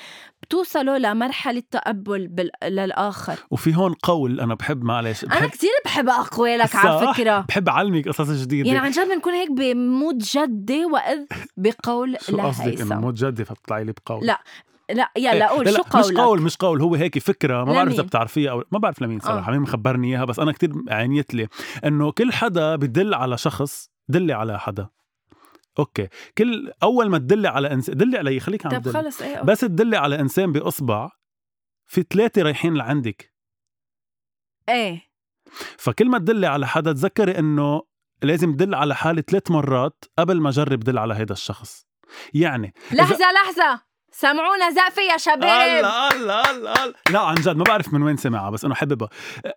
بتوصلوا 0.47 0.99
لمرحلة 0.99 1.63
تقبل 1.71 2.29
بال... 2.29 2.51
للآخر. 2.65 3.35
وفي 3.51 3.77
هون 3.77 3.93
قول 3.93 4.41
أنا 4.41 4.55
بحب 4.55 4.83
معلش 4.85 5.25
أنا 5.25 5.35
بحب 5.35 5.49
كثير 5.49 5.71
بحب 5.85 6.09
اقوالك 6.09 6.77
على 6.77 7.07
صح؟ 7.07 7.13
فكرة. 7.13 7.41
بحب 7.49 7.69
اعلمك 7.69 8.09
قصص 8.09 8.31
جديدة. 8.31 8.69
يعني 8.69 8.79
عن 8.79 8.91
جد 8.91 9.09
بنكون 9.09 9.33
هيك 9.33 9.51
بمود 9.51 10.19
جدي 10.19 10.85
وإذ 10.85 11.27
بقول 11.57 12.17
شو 12.27 12.37
قصدك 12.37 12.61
إنه 12.65 12.75
لهيثم 12.75 12.97
مو 12.97 13.11
جدي 13.11 13.45
فبتطلعي 13.45 13.85
لي 13.85 13.93
بقول؟ 13.93 14.27
لا، 14.27 14.43
لا 14.91 15.11
يلا 15.17 15.49
قول 15.49 15.65
لا 15.65 15.71
شو 15.71 15.77
لا 15.77 15.83
قولك؟ 15.83 16.07
مش 16.13 16.17
قول 16.17 16.43
مش 16.43 16.57
قول 16.57 16.83
هو 16.83 16.95
هيك 16.95 17.19
فكرة 17.19 17.65
ما 17.65 17.73
بعرف 17.73 17.93
إذا؟ 17.93 18.03
بتعرفيها 18.03 18.51
أو 18.51 18.65
ما 18.73 18.79
بعرف 18.79 19.03
لمين 19.03 19.21
صراحة 19.21 19.49
آه. 19.49 19.53
مين 19.53 19.61
مخبرني 19.61 20.09
إياها 20.09 20.25
بس 20.25 20.39
أنا 20.39 20.53
كتير 20.53 20.73
عينيت 20.89 21.35
لي 21.35 21.49
إنه 21.85 22.13
كل 22.13 22.33
حدا 22.33 22.77
بدل 22.77 23.15
على 23.15 23.39
شخص 23.39 23.91
دلي 24.09 24.33
على 24.33 24.61
حدا. 24.61 24.89
أوكي. 25.79 26.09
كل 26.39 26.73
أول 26.83 27.11
ما 27.11 27.19
تدلي 27.19 27.49
على 27.49 27.73
انسان 27.73 27.97
دلي 27.97 28.19
علي 28.19 28.41
خليك 28.41 28.67
عم 28.67 28.79
طب 28.81 28.89
خلص 28.89 29.23
إيه 29.23 29.43
بس 29.43 29.61
تدلي 29.61 29.97
على 29.97 30.21
إنسان 30.21 30.53
بأصبع 30.53 31.11
في 31.87 32.05
ثلاثة 32.11 32.43
رايحين 32.43 32.75
لعندك. 32.75 33.33
إيه. 34.69 35.03
فكل 35.79 36.09
ما 36.09 36.19
تدلي 36.19 36.47
على 36.47 36.67
حدا 36.67 36.93
تذكري 36.93 37.39
إنه 37.39 37.83
لازم 38.23 38.53
تدل 38.53 38.75
على 38.75 38.95
حالي 38.95 39.23
ثلاث 39.23 39.51
مرات 39.51 40.05
قبل 40.19 40.41
ما 40.41 40.49
أجرب 40.49 40.81
دل 40.81 40.99
على 40.99 41.15
هذا 41.15 41.33
الشخص. 41.33 41.87
يعني 42.35 42.75
لحظة 42.93 43.33
لحظة. 43.33 43.87
سمعونا 44.13 44.71
زقفه 44.71 45.03
يا 45.03 45.17
شباب. 45.17 45.41
الله 45.41 46.13
الله 46.13 46.51
الله. 46.51 46.95
لا 47.13 47.21
عن 47.21 47.35
جد 47.35 47.57
ما 47.57 47.65
بعرف 47.65 47.93
من 47.93 48.03
وين 48.03 48.17
سمعها 48.17 48.51
بس 48.51 48.65
إنه 48.65 48.75
حببها 48.75 49.09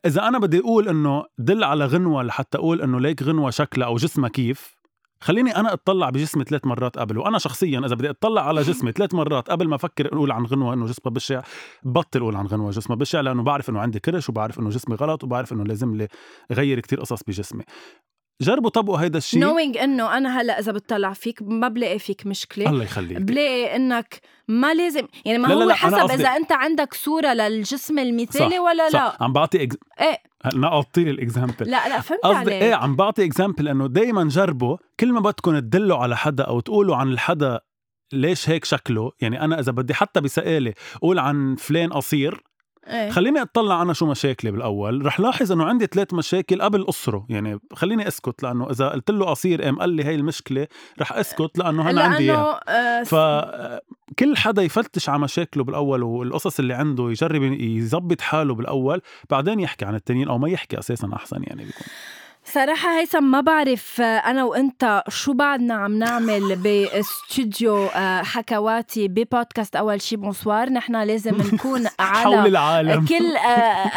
إذا 0.05 0.27
أنا 0.27 0.39
بدي 0.39 0.59
أقول 0.59 0.89
إنه 0.89 1.25
دل 1.37 1.63
على 1.63 1.85
غنوة 1.85 2.23
لحتى 2.23 2.57
أقول 2.57 2.81
إنه 2.81 2.99
ليك 2.99 3.23
غنوة 3.23 3.49
شكلها 3.49 3.87
أو 3.87 3.95
جسمها 3.95 4.29
كيف 4.29 4.78
خليني 5.21 5.55
أنا 5.55 5.73
أطلع 5.73 6.09
بجسمي 6.09 6.43
ثلاث 6.43 6.65
مرات 6.65 6.97
قبل 6.97 7.17
وأنا 7.17 7.37
شخصيا 7.37 7.79
إذا 7.79 7.95
بدي 7.95 8.09
أطلع 8.09 8.47
على 8.47 8.61
جسمي 8.61 8.91
ثلاث 8.91 9.13
مرات 9.13 9.49
قبل 9.49 9.67
ما 9.67 9.75
أفكر 9.75 10.07
أقول 10.13 10.31
عن 10.31 10.45
غنوة 10.45 10.73
إنه 10.73 10.85
جسمها 10.85 11.13
بشع 11.13 11.41
بطل 11.83 12.19
أقول 12.19 12.35
عن 12.35 12.45
غنوة 12.45 12.71
جسمها 12.71 12.97
بشع 12.97 13.21
لأنه 13.21 13.43
بعرف 13.43 13.69
إنه 13.69 13.79
عندي 13.79 13.99
كرش 13.99 14.29
وبعرف 14.29 14.59
إنه 14.59 14.69
جسمي 14.69 14.95
غلط 14.95 15.23
وبعرف 15.23 15.53
إنه 15.53 15.63
لازم 15.63 15.95
لي 15.95 16.07
غير 16.51 16.79
كتير 16.79 16.99
قصص 16.99 17.23
بجسمي. 17.23 17.63
جربوا 18.41 18.69
طبقوا 18.69 18.97
هيدا 18.97 19.17
الشيء. 19.17 19.39
نوينج 19.39 19.77
إنه 19.77 20.17
أنا 20.17 20.41
هلأ 20.41 20.59
إذا 20.59 20.71
بتطلع 20.71 21.13
فيك 21.13 21.41
ما 21.41 21.67
بلاقي 21.67 21.99
فيك 21.99 22.25
مشكلة. 22.25 22.69
الله 22.69 22.83
يخليك. 22.83 23.17
بلاقي 23.17 23.75
إنك 23.75 24.21
ما 24.47 24.73
لازم 24.73 25.07
يعني 25.25 25.37
ما 25.37 25.47
لا، 25.47 25.53
لا، 25.53 25.55
هو 25.55 25.59
لا، 25.59 25.65
أنا 25.65 25.73
حسب 25.75 26.11
إذا 26.11 26.29
أنت 26.29 26.51
عندك 26.51 26.93
صورة 26.93 27.33
للجسم 27.33 27.99
المثالي 27.99 28.55
صح، 28.55 28.61
ولا 28.61 28.89
لا. 28.89 28.89
صح 28.89 29.17
عم 29.21 29.33
بعطي 29.33 29.63
إكز... 29.63 29.77
إيه. 30.01 30.17
نقطي 30.55 31.03
لي 31.03 31.11
ال 31.11 31.19
example 31.19 31.71
لا 31.71 31.89
لا 31.89 32.01
فهمت 32.01 32.21
قصدي 32.23 32.37
عليك. 32.37 32.63
إيه 32.63 32.73
عم 32.73 32.95
بعطي 32.95 33.25
example 33.25 33.67
إنه 33.67 33.87
دائما 33.87 34.23
جربوا 34.23 34.77
كل 34.99 35.13
ما 35.13 35.19
بدكم 35.19 35.59
تدلوا 35.59 35.97
على 35.97 36.17
حدا 36.17 36.43
أو 36.43 36.59
تقولوا 36.59 36.95
عن 36.95 37.07
الحدا 37.07 37.59
ليش 38.13 38.49
هيك 38.49 38.65
شكله 38.65 39.11
يعني 39.21 39.41
أنا 39.41 39.59
إذا 39.59 39.71
بدي 39.71 39.93
حتى 39.93 40.21
بسؤالي 40.21 40.73
أقول 40.95 41.19
عن 41.19 41.55
فلان 41.55 41.93
قصير 41.93 42.43
إيه. 42.89 43.09
خليني 43.09 43.41
أطلع 43.41 43.81
أنا 43.81 43.93
شو 43.93 44.05
مشاكلي 44.05 44.51
بالأول. 44.51 45.05
رح 45.05 45.19
لاحظ 45.19 45.51
إنه 45.51 45.65
عندي 45.65 45.85
ثلاث 45.85 46.13
مشاكل 46.13 46.61
قبل 46.61 46.85
قصره 46.85 47.25
يعني 47.29 47.59
خليني 47.73 48.07
أسكت 48.07 48.43
لأنه 48.43 48.69
إذا 48.69 48.89
قلت 48.89 49.11
له 49.11 49.25
قصير 49.25 49.61
قام 49.61 49.79
قال 49.79 49.89
لي 49.89 50.03
هي 50.03 50.15
المشكلة 50.15 50.67
رح 51.01 51.13
أسكت 51.13 51.57
لأنه 51.57 51.89
أنا 51.89 52.01
عندي 52.01 52.31
إياها. 52.31 52.59
آه 52.69 53.03
فكل 53.03 54.37
حدا 54.37 54.61
يفتش 54.61 55.09
على 55.09 55.19
مشاكله 55.19 55.63
بالأول 55.63 56.03
والقصص 56.03 56.59
اللي 56.59 56.73
عنده 56.73 57.09
يجرب 57.09 57.43
يظبط 57.43 58.21
حاله 58.21 58.55
بالأول 58.55 59.01
بعدين 59.29 59.59
يحكي 59.59 59.85
عن 59.85 59.95
التانيين 59.95 60.27
أو 60.27 60.37
ما 60.37 60.49
يحكي 60.49 60.79
أساسا 60.79 61.09
أحسن 61.13 61.43
يعني 61.43 61.65
بيكون. 61.65 61.87
صراحة 62.43 62.99
هيثم 62.99 63.23
ما 63.23 63.41
بعرف 63.41 64.01
آه، 64.01 64.03
أنا 64.17 64.43
وأنت 64.43 65.03
شو 65.09 65.33
بعدنا 65.33 65.73
عم 65.73 65.97
نعمل 65.99 66.55
باستوديو 66.63 67.85
آه، 67.85 68.21
حكواتي 68.23 69.07
ببودكاست 69.07 69.75
أول 69.75 70.01
شي 70.01 70.15
bonsoir. 70.15 70.69
نحن 70.69 70.95
لازم 70.95 71.35
نكون 71.53 71.87
حول 71.99 72.35
على 72.35 72.49
العالم. 72.49 73.05
كل 73.05 73.37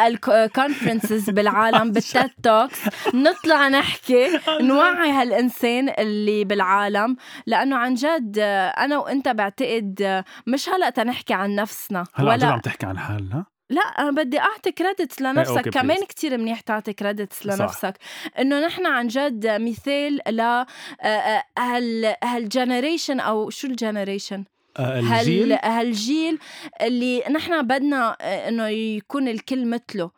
ال 0.07 0.17
conferences 0.17 1.31
بالعالم 1.37 1.93
بال 1.93 2.08
TED 2.08 2.31
Talks 2.43 2.81
نطلع 3.15 3.69
نحكي 3.69 4.27
نوعي 4.61 5.11
هالإنسان 5.11 5.89
اللي 5.99 6.45
بالعالم. 6.45 7.17
لأنه 7.47 7.77
عن 7.77 7.95
جد 7.95 8.39
آه، 8.39 8.69
أنا 8.69 8.99
وأنت 8.99 9.29
بعتقد 9.29 10.03
آه، 10.03 10.25
مش 10.47 10.69
هلأ 10.69 10.91
تنحكي 10.91 11.35
عن 11.35 11.55
نفسنا 11.55 12.05
هلأ 12.15 12.31
ولا 12.31 12.47
عم 12.47 12.59
تحكي 12.61 12.87
عن 12.87 12.99
حالنا. 12.99 13.45
لا 13.73 13.81
أنا 13.81 14.11
بدي 14.11 14.41
أعطي 14.41 14.73
credits 14.73 15.23
لنفسك. 15.23 15.57
أوكي، 15.57 15.71
كمان. 15.71 16.05
كتير 16.09 16.39
منيح 16.39 16.61
تعطي 16.61 16.93
credits. 16.93 17.47
لنفسك. 17.47 17.95
إنه 18.39 18.67
نحن 18.67 18.87
عن 18.87 19.07
جد 19.09 19.47
مثال 19.47 20.21
ل 20.29 20.41
آه، 20.41 20.67
آه، 21.03 21.45
هال 21.59 22.15
هال 22.25 22.41
generation 22.41 23.21
أو 23.21 23.51
شو 23.51 23.67
ال 23.67 23.74
generation 23.74 24.45
آه، 24.79 24.99
الجيل؟ 25.01 25.53
هال 25.53 25.59
هالجيل 25.65 26.39
اللي 26.83 27.23
نحن 27.31 27.63
بدنا 27.63 28.17
إنه 28.49 28.69
يكون 28.69 29.29
الكل 29.29 29.67
مثله. 29.67 30.11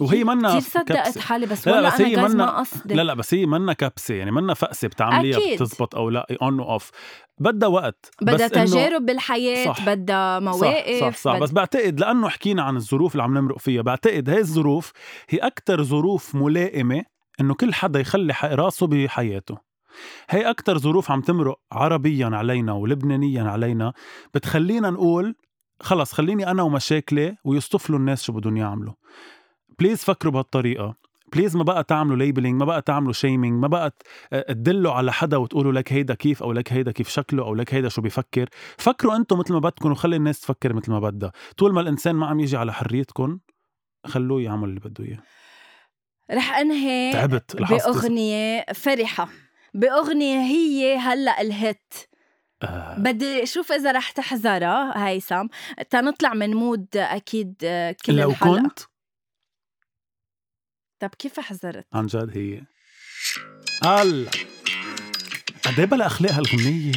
وهي 0.00 0.24
منا 0.24 0.48
كثير 0.58 0.60
صدقت. 0.82 1.18
حالي 1.18 1.46
بس 1.46 1.68
لا، 1.68 1.74
والله 1.74 1.88
بس 1.94 2.00
هي 2.00 2.16
منا- 2.16 2.28
ما 2.34 2.58
قصدي 2.58 2.94
لا 2.94 3.02
لا 3.02 3.14
بس 3.14 3.34
هي 3.34 3.46
منا 3.46 3.72
كبسة 3.72 4.14
يعني 4.14 4.30
منا 4.30 4.54
فقسه 4.54 4.88
بتعمليها. 4.88 5.54
بتزبط 5.54 5.94
أو 5.96 6.10
لا 6.10 6.26
اون 6.42 6.60
واوف 6.60 6.90
بدها 7.40 7.68
وقت 7.68 8.10
بدها 8.22 8.48
إنه- 8.48 8.50
تجارب 8.52 9.06
بالحياة 9.06 9.66
صح. 9.66 9.86
بدها 9.86 10.38
مواقف 10.40 11.00
صح 11.00 11.10
صح, 11.10 11.16
صح. 11.16 11.34
بد- 11.36 11.42
بس 11.42 11.50
بعتقد 11.52 12.00
لأنه 12.00 12.28
حكينا 12.28 12.62
عن 12.62 12.76
الظروف 12.76 13.12
اللي 13.12 13.22
عم 13.22 13.38
نمرق 13.38 13.58
فيها 13.58 13.82
بعتقد 13.82 14.30
هاي 14.30 14.38
الظروف 14.40 14.92
هي 15.28 15.38
أكثر 15.38 15.82
ظروف 15.82 16.34
ملائمة 16.34 17.02
إنه 17.40 17.54
كل 17.54 17.74
حدا 17.74 18.00
يخلي 18.00 18.34
راسه 18.44 18.86
بحياته 18.86 19.58
هي 20.30 20.50
أكثر 20.50 20.78
ظروف 20.78 21.10
عم 21.10 21.20
تمرق 21.20 21.60
عربيا 21.72 22.26
علينا 22.32 22.72
ولبنانيا 22.72 23.42
علينا 23.42 23.92
بتخلينا 24.34 24.90
نقول 24.90 25.34
خلص 25.82 26.12
خليني 26.12 26.50
أنا 26.50 26.62
ومشاكلي 26.62 27.36
ويصطفلوا 27.44 27.98
الناس 27.98 28.22
شو 28.22 28.32
بدهم 28.32 28.56
يعملوا 28.56 28.94
please 29.78 30.04
فكروا 30.04 30.32
بهالطريقة. 30.32 30.94
please 31.32 31.56
ما 31.56 31.62
بقى 31.62 31.84
تعملوا 31.84 32.16
labeling 32.16 32.60
ما 32.60 32.64
بقى 32.64 32.82
تعملوا 32.82 33.12
shaming 33.12 33.62
ما 33.62 33.68
بقى 33.68 33.94
آه، 34.32 34.52
تدلوا 34.52 34.92
على 34.92 35.12
حدا 35.12 35.36
وتقولوا 35.36 35.72
لك 35.72 35.92
هيدا 35.92 36.14
كيف 36.14 36.42
أو 36.42 36.52
لك 36.52 36.72
هيدا 36.72 36.92
كيف 36.92 37.08
شكله 37.08 37.42
أو 37.42 37.54
لك 37.54 37.74
هيدا 37.74 37.88
شو 37.88 38.02
بيفكر. 38.02 38.48
فكروا 38.78 39.16
أنتم 39.16 39.38
مثل 39.38 39.52
ما 39.52 39.58
بدكم 39.58 39.90
وخلي 39.90 40.16
الناس 40.16 40.40
تفكر 40.40 40.72
مثل 40.72 40.90
ما 40.92 41.00
بدها. 41.00 41.32
طول 41.56 41.72
ما 41.72 41.80
الإنسان 41.80 42.14
ما 42.14 42.26
عم 42.26 42.40
يجي 42.40 42.56
على 42.56 42.72
حريتكم 42.72 43.38
خلوه 44.06 44.42
يعمل 44.42 44.68
اللي 44.68 44.80
بده 44.80 45.04
إياه. 45.04 45.18
رح 46.30 46.56
أنهي 46.56 47.12
تعبت 47.12 47.60
لاحظت 47.60 47.84
بأغنية 47.88 48.64
فرحة. 48.74 49.28
بأغنية 49.74 50.40
هي 50.40 50.96
هلأ 50.96 51.40
الهيت 51.40 51.94
آه. 52.62 52.98
بدي 52.98 53.42
أشوف 53.42 53.72
إذا 53.72 53.92
رح 53.92 54.10
تحضرها 54.10 55.08
هيثم 55.08 55.46
تنطلع 55.90 56.34
من 56.34 56.54
مود 56.54 56.86
أكيد 56.96 57.54
آه، 57.64 57.96
كل 58.06 58.16
لو 58.16 58.30
الحلقة 58.30 58.62
كنت 58.62 58.78
طب 61.00 61.10
كيف 61.18 61.40
حضرت؟ 61.40 61.86
عن 61.92 62.06
جد 62.06 62.30
هي. 62.36 62.62
الله. 64.02 64.30
قد 65.64 65.78
إيه 65.78 65.86
بلا 65.86 66.06
أخلاق 66.06 66.32
هالغنية؟ 66.32 66.92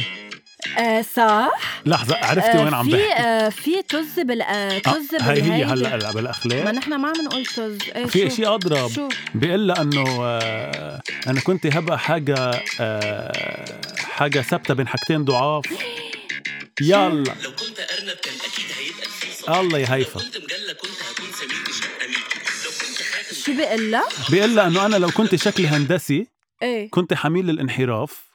آه 0.78 1.02
صح؟ 1.02 1.50
لحظة 1.86 2.16
عرفتي 2.16 2.50
آه 2.58 2.64
وين 2.64 2.74
عم 2.74 2.84
في 2.90 2.96
بحكي؟ 2.96 3.12
آه 3.22 3.48
في 3.48 3.82
طز 3.82 4.20
بال 4.20 4.42
آه 4.42 4.46
آه، 4.46 4.78
طز 4.78 5.08
هي 5.20 5.30
هي 5.30 5.40
بالهيدي. 5.42 5.64
هلا 5.64 5.94
هلا 5.94 6.06
ما 6.06 6.12
بالاخلاق 6.12 6.70
نحن 6.70 6.94
ما 6.94 7.08
عم 7.08 7.24
نقول 7.24 7.46
طز. 7.46 7.78
إيه 7.96 8.06
في؟ 8.06 8.30
شيء 8.30 8.54
أضرب. 8.54 8.90
شو؟ 8.90 9.08
بيقول 9.34 9.68
لها 9.68 9.82
إنه 9.82 10.04
آه، 10.24 11.00
أنا 11.26 11.40
كنت 11.40 11.66
هبقى 11.66 11.98
حاجة 11.98 12.50
آه، 12.80 13.80
حاجة 13.98 14.40
ثابتة 14.40 14.74
بين 14.74 14.88
حاجتين 14.88 15.24
ضعاف. 15.24 15.64
يلا. 16.80 17.34
لو 17.42 17.50
كنت 17.50 17.78
أرنب 17.80 18.16
كان 18.22 18.34
أكيد 18.34 18.66
هيبقى 18.78 19.60
الله 19.60 19.78
يا 19.78 19.94
هيفا. 19.94 20.20
كنت 20.20 20.36
مجله 20.36 20.42
كنت 20.42 20.50
هكون 20.52 20.71
شو 23.44 23.52
بيقول 23.56 23.90
لها؟ 23.90 24.02
بيقول 24.30 24.56
لها 24.56 24.66
إنه 24.66 24.86
أنا 24.86 24.96
لو 24.96 25.08
كنت 25.08 25.34
شكلي 25.34 25.66
هندسي 25.68 26.26
إيه. 26.62 26.90
كنت 26.90 27.14
حميل 27.14 27.46
للانحراف. 27.46 28.32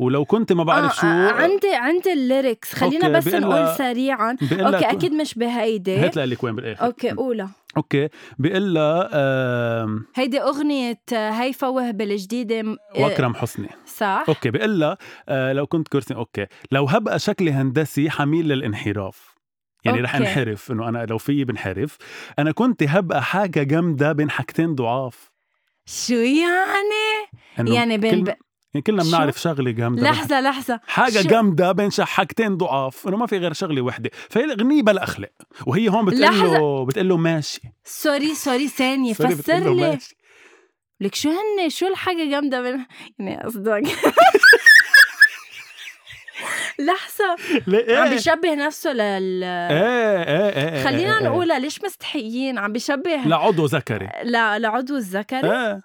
ولو 0.00 0.24
كنت 0.24 0.52
ما 0.52 0.64
بعرف 0.64 0.96
شو 0.96 1.06
آه 1.06 1.30
عندي 1.30 1.74
عندي 1.74 2.12
الليركس 2.12 2.74
خلينا 2.74 3.08
بس 3.08 3.28
نقول 3.28 3.68
سريعا. 3.76 4.36
أوكي 4.52 4.90
أكيد 4.90 5.12
مش 5.12 5.34
بهيدي. 5.34 5.96
هات 5.96 6.16
لك 6.16 6.44
وين 6.44 6.54
بالآخر. 6.54 6.84
okay 6.86 7.10
قولها. 7.10 7.50
أوكي 7.76 8.08
بيقول 8.38 8.74
لها 8.74 9.08
هيدي 10.14 10.40
أغنية 10.40 11.00
هيفا 11.12 11.66
وهبي 11.68 12.04
الجديدة 12.04 12.62
م- 12.62 12.76
آه، 12.96 13.02
وأكرم 13.02 13.34
حسني. 13.34 13.68
صح؟ 13.86 14.24
okay 14.28 14.50
بيقول 14.50 14.80
لها 14.80 14.98
آه، 15.28 15.52
لو 15.52 15.66
كنت 15.66 15.88
كرسي. 15.88 16.14
okay 16.14 16.46
لو 16.72 16.84
هبقى 16.84 17.18
شكلي 17.18 17.50
هندسي 17.52 18.10
حميل 18.10 18.48
للانحراف. 18.48 19.37
يعني 19.84 20.00
رح. 20.00 20.14
انحرف 20.14 20.72
إنه 20.72 20.88
أنا 20.88 21.06
لو 21.10 21.18
في 21.18 21.44
بنحرف 21.44 21.96
أنا 22.38 22.52
كنت 22.52 22.82
هبقى 22.82 23.22
حاجة 23.24 23.62
جامدة 23.62 24.12
بين 24.12 24.30
حاجتين 24.30 24.74
ضعاف 24.74 25.30
شو 25.86 26.14
يعني؟ 26.14 27.28
يعني 27.58 27.98
بين 27.98 28.10
كل... 28.10 28.22
ب... 28.22 28.34
يعني 28.74 28.82
كلنا؟ 28.86 29.02
بنعرف 29.02 29.40
شغلة 29.40 29.70
جامدة 29.70 30.02
لحظة 30.40 30.80
حاجة 30.86 31.22
شو؟ 31.22 31.28
جامدة 31.28 31.72
بين 31.72 31.90
حاجتين 32.00 32.56
ضعاف 32.56 33.08
إنه 33.08 33.16
ما 33.16 33.26
في 33.26 33.38
غير 33.38 33.52
شغلة 33.52 33.82
وحدة 33.82 34.10
فهي 34.30 34.44
الأغنية 34.44 34.82
بلا 34.82 35.02
أخلاق 35.02 35.32
وهي 35.66 35.88
هون 35.88 36.04
بتقول. 36.04 36.20
له 36.22 36.84
بتقول 36.86 37.08
له 37.08 37.16
ماشي 37.16 37.60
sorry 37.84 38.34
sorry 38.34 38.68
sorry، 38.68 39.14
فسر 39.14 39.58
لي 39.74 39.90
ماشي. 39.90 40.16
لك 41.00 41.14
شو 41.14 41.28
هن 41.30 41.68
شو 41.68 41.86
الحاجة 41.86 42.30
جامدة 42.30 42.62
بين 42.62 42.86
يعني 43.18 43.42
قصدك 43.42 43.82
لحظة. 46.80 47.36
ليه 47.66 47.96
عم 47.96 48.04
إيه 48.04 48.10
بيشبه 48.10 48.54
نفسه 48.54 48.92
لل 48.92 49.44
إيه 49.44 50.22
إيه 50.22 50.48
إيه 50.48 50.74
إيه، 50.74 50.84
خلينا 50.84 51.12
إيه، 51.12 51.18
إيه. 51.18 51.28
نقولها 51.28 51.58
ليش 51.58 51.84
مستحيين؟ 51.84 52.58
عم 52.58 52.72
بيشبه 52.72 53.16
لعضو 53.26 53.64
ذكري. 53.64 54.08
ل... 54.24 54.32
لعضو 54.62 54.96
الذكر 54.96 55.52
إيه. 55.52 55.82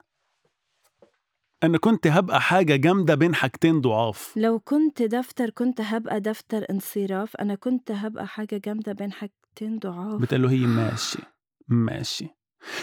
انه 1.64 1.78
كنت 1.78 2.08
هبقى 2.08 2.42
حاجة 2.42 2.76
جامدة 2.76 3.16
بين 3.16 3.36
حاجتين 3.36 3.82
ضعاف. 3.82 4.34
لو 4.36 4.60
كنت 4.60 5.02
دفتر 5.02 5.50
كنت 5.50 5.82
هبقى 5.82 6.20
دفتر 6.20 6.66
انصراف. 6.70 7.36
أنا 7.36 7.56
كنت 7.56 7.92
هبقى 7.92 8.28
حاجة 8.28 8.62
جامدة 8.66 8.94
بين 8.94 9.12
حاجتين 9.12 9.80
ضعاف. 9.80 10.22
بتقول 10.22 10.42
له 10.42 10.52
هي 10.52 10.58
ماشي 10.58 11.20
ماشي. 11.68 12.28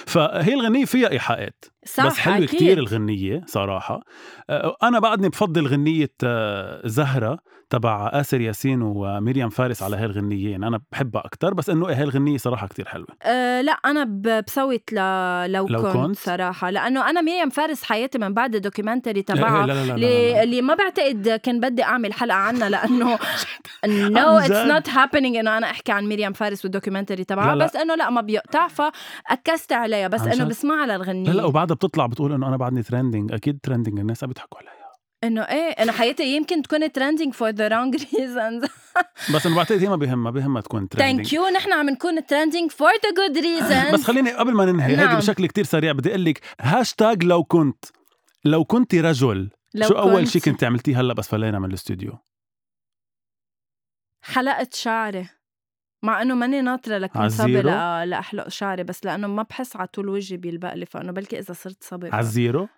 فهي 0.07 0.55
الغنية 0.55 0.85
فيها 0.85 1.11
إيحاءات 1.11 1.65
صح 1.87 2.07
بس 2.07 2.19
حلوة. 2.19 2.47
كتير 2.47 2.79
الغنية 2.79 3.43
صراحة 3.47 4.01
أنا 4.83 4.99
بعدني 4.99 5.29
بفضل 5.29 5.67
غنية 5.67 6.11
زهرة 6.85 7.39
تبع 7.71 8.11
آسر 8.13 8.41
ياسين 8.41 8.83
ومريم 8.83 9.49
فارس 9.49 9.83
على 9.83 9.97
هاي 9.97 10.05
الغنية 10.05 10.51
يعني 10.51 10.67
أنا 10.67 10.81
بحبها 10.93 11.23
أكتر 11.25 11.55
بس 11.55 11.71
إنه 11.71 11.87
هاي 11.87 12.03
الغنية 12.03 12.39
صراحة 12.39 12.67
كتير 12.67 12.89
حلوة 12.89 13.07
أه 13.23 13.61
لا 13.61 13.73
أنا 13.73 14.05
ب- 14.05 14.45
بصوت 14.47 14.93
ل... 14.93 14.97
لو, 15.53 15.69
لو 15.69 15.83
كنت, 15.83 15.93
كنت؟ 15.97 16.17
صراحة 16.19 16.71
لأنه 16.71 17.11
أنا 17.11 17.21
مريم 17.21 17.51
فارس 17.51 17.83
حياتي 17.83 18.19
من 18.19 18.35
بعد 18.35 18.55
ال 18.55 18.60
documentary 18.60 19.21
لا 19.21 19.35
تبعها 19.35 19.65
اللي, 20.43 20.63
ما 20.63 20.75
بعتقد 20.75 21.41
كان 21.43 21.61
بدي 21.61 21.83
أعمل 21.83 22.13
حلقة 22.13 22.37
عنها 22.37 22.69
لأنه 22.69 23.19
no 23.87 24.39
it's؟ 24.39 24.51
not 24.51 24.89
happening 24.89 25.37
إنه 25.37 25.57
أنا 25.59 25.71
أحكي 25.71 25.93
عن 25.93 26.09
مريم 26.09 26.33
فارس 26.33 26.65
وال 26.65 26.74
documentary 26.74 27.25
تبعها. 27.25 27.55
بس 27.55 27.77
إنه 27.77 27.95
لا 27.95 28.11
ما 28.11 28.21
بيقطع 28.21 28.69
فاكست 29.71 29.83
عليها 29.83 30.09
بس 30.09 30.21
انه؟ 30.21 30.45
بسمعها 30.45 30.87
للغنيه 30.87 31.31
لا 31.31 31.37
لا 31.37 31.45
وبعدها 31.45 31.75
بتطلع 31.75 32.07
بتقول 32.07 32.33
إنه 32.33 32.49
أنا 32.49 32.57
بعدني 32.57 32.83
trending 32.83 33.33
أكيد 33.33 33.59
trending 33.63 33.99
الناس 33.99 34.25
عم 34.25 34.29
بيضحكوا 34.29 34.59
علي 34.59 34.69
إنه 35.25 35.43
إيه 35.43 35.71
أنا 35.83 35.93
حياتي 35.93 36.37
يمكن 36.37 36.63
تكون 36.63 36.93
trending 36.93 37.33
for 37.35 37.49
the 37.51 37.69
wrong 37.69 37.95
reasons 38.15 38.65
بس 39.35 39.47
أنا 39.47 39.57
بعتقد 39.57 39.83
هي 39.83 39.89
ما 39.89 39.97
بهمها 39.97 40.31
بهمها 40.31 40.63
تكون 40.63 40.89
trending 40.89 41.17
thank 41.17 41.33
you 41.33 41.49
نحن 41.49 41.73
عم 41.73 41.91
نكون 41.91 42.27
trending 42.27 42.71
for 42.71 42.91
the 42.91 43.11
good 43.27 43.39
reasons 43.39 43.95
بس 43.95 44.03
خليني 44.05 44.31
قبل 44.33 44.53
ما 44.53 44.65
ننهي 44.65 44.87
هيدي 44.87 45.03
نعم. 45.03 45.17
بشكل 45.19 45.47
كتير 45.47 45.65
سريع 45.65 45.93
بدي 45.93 46.09
أقول 46.11 46.25
لك 46.25 46.41
هاشتاج 46.61 47.25
لو 47.25 47.45
كنت. 47.45 47.85
لو 48.45 48.65
كنت 48.65 48.95
رجل 48.95 49.51
لو 49.75 49.89
شو 49.89 49.95
أول 49.95 50.21
كنت- 50.21 50.29
شيء 50.29 50.43
كنت 50.43 50.65
عملتيه 50.65 51.01
هلأ 51.01 51.15
بس 51.15 51.29
فلينا 51.29 51.59
من 51.59 51.69
الاستوديو؟ 51.69 52.19
حلقت 54.23 54.75
شعري. 54.75 55.29
مع 56.03 56.23
إنه 56.23 56.35
ماني 56.35 56.61
ناطرة 56.61 56.99
لكون 56.99 57.29
صبي؟ 57.29 57.63
لا 57.63 58.07
لاحلق 58.07 58.49
شعري 58.49 58.83
بس 58.85 59.05
لأنه 59.05 59.27
ما 59.27 59.43
بحس 59.43 59.77
على 59.77 59.87
طول 59.87 60.09
وجهي 60.09 60.37
بيلبق 60.37 60.75
لي 60.75 60.87
فإنه 60.87 61.13
بلكي 61.13 61.39
إذا 61.39 61.55
صرت 61.55 61.85
صبي 61.85 62.09
على 62.09 62.21
الزيرو 62.21 62.69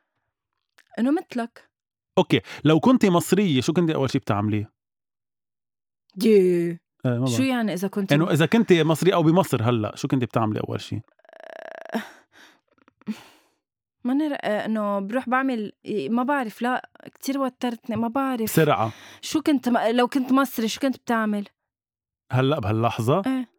إنه 0.98 1.10
مثلك 1.10 1.68
okay 2.18 2.40
لو 2.64 2.80
كنت 2.80 3.06
مصرية 3.06 3.60
شو 3.60 3.72
كنت 3.72 3.90
أول 3.90 4.10
شيء 4.10 4.20
بتعمليه 4.20 4.72
دي 6.16 6.70
آه 7.06 7.18
ما 7.18 7.26
شو. 7.26 7.42
يعني 7.42 7.72
إذا 7.72 7.88
كنت 7.88 8.12
إنه 8.12 8.30
إذا 8.30 8.46
كنت 8.46 8.72
مصرية 8.72 9.14
أو 9.14 9.22
بمصر 9.22 9.62
هلأ 9.62 9.96
شو 9.96 10.08
كنت 10.08 10.24
بتعملي 10.24 10.60
أول 10.60 10.80
شيء 10.80 11.00
ماني 14.04 14.34
آه، 14.34 14.66
إنه 14.66 14.98
بروح 14.98 15.28
بعمل 15.28 15.72
ما 16.10 16.22
بعرف 16.22 16.62
لا 16.62 16.90
كتير 17.14 17.38
وترتني 17.38 17.96
ما 17.96 18.08
بعرف 18.08 18.42
بسرعة 18.42 18.92
شو 19.20 19.42
كنت. 19.42 19.68
لو 19.68 20.08
كنت 20.08 20.32
مصري 20.32 20.68
شو 20.68 20.80
كنت 20.80 20.96
بتعمل؟ 20.96 21.44
هلأ 22.32 22.60
بهاللحظة 22.60 23.22
إيه. 23.26 23.52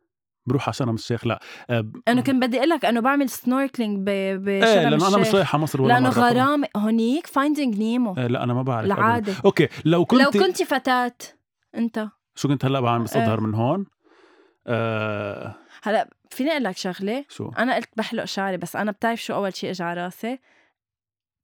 بروح 0.46 0.70
عشان 0.70 0.88
مش 0.88 1.06
شيخ 1.06 1.28
لأ 1.28 1.40
آه 1.70 1.86
إنه 2.08 2.22
كنت 2.22 2.44
بدي 2.44 2.58
أقول 2.58 2.70
لك 2.70 2.86
إنه 2.86 3.00
بعمل 3.00 3.30
سنوركلينج 3.30 4.00
ب... 4.00 4.04
بشرم 4.46 4.68
إيه 4.68 4.90
لأنه 4.90 5.08
أنا 5.08 5.18
مش 5.18 5.22
الشيخ. 5.22 5.36
رايحه 5.36 5.58
مصر 5.58 5.82
ولا 5.82 5.94
لأنه. 5.94 6.10
غرام 6.10 6.64
هونيك 6.78 7.28
فايندينج 7.28 7.78
نيمو. 7.78 8.16
آه 8.18 8.28
لأ 8.28 8.44
أنا 8.44 8.54
ما 8.54 8.62
بعرف 8.62 8.86
أبداً. 8.92 9.02
العادة. 9.02 9.34
أوكي 9.46 9.68
لو 9.86 10.06
كنت 10.06 10.22
لو 10.22 10.30
كنت 10.32 10.64
فتاة 10.64 11.14
أنت. 11.76 12.08
شو 12.36 12.48
كنت 12.48 12.66
هلأ 12.66 12.80
بعمل؟ 12.80 13.04
بس 13.04 13.16
إيه. 13.16 13.24
أظهر 13.24 13.40
من 13.42 13.56
هون. 13.56 13.86
آه. 14.68 15.56
هلأ 15.84 16.10
فيني 16.30 16.52
أقول 16.52 16.64
لك 16.64 16.78
شغلة؟ 16.78 17.26
شو؟ 17.30 17.52
أنا 17.58 17.76
قلت 17.76 17.90
بحلق 17.98 18.26
شعري 18.26 18.58
بس 18.58 18.76
أنا 18.76 18.92
بتعرف 18.92 19.24
شو 19.24 19.34
أول 19.34 19.56
شيء 19.56 19.70
اجى 19.72 19.84
على 19.84 20.04
راسي؟ 20.04 20.40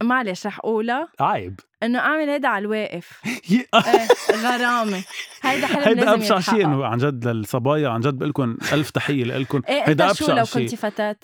معلش 0.04 0.46
رح 0.48 0.60
أقولها. 0.60 1.08
عيب 1.20 1.60
إنه 1.84 2.00
أعمل 2.00 2.30
هيدا 2.30 2.48
على 2.48 2.62
الواقف. 2.66 3.22
إيه 3.52 4.08
غرامة. 4.32 5.04
هيدا 5.44 5.68
حلم 5.68 5.84
هيدا 5.84 6.14
أبشع 6.14 6.40
شيء. 6.40 6.66
إنه 6.66 6.86
عن 6.86 6.98
جد 6.98 7.28
للصبايا 7.28 7.90
عن 7.90 8.00
جد 8.00 8.14
بقول 8.14 8.30
لكم 8.30 8.58
ألف 8.74 8.90
تحية 8.90 9.24
لكم 9.24 9.62
إيه 9.70 9.84
هيدا 9.90 10.10
أبشع 10.10 10.34
لو 10.34 10.46
شيء 10.46 10.70
كنت 10.70 10.76
فتاة؟ 10.76 11.16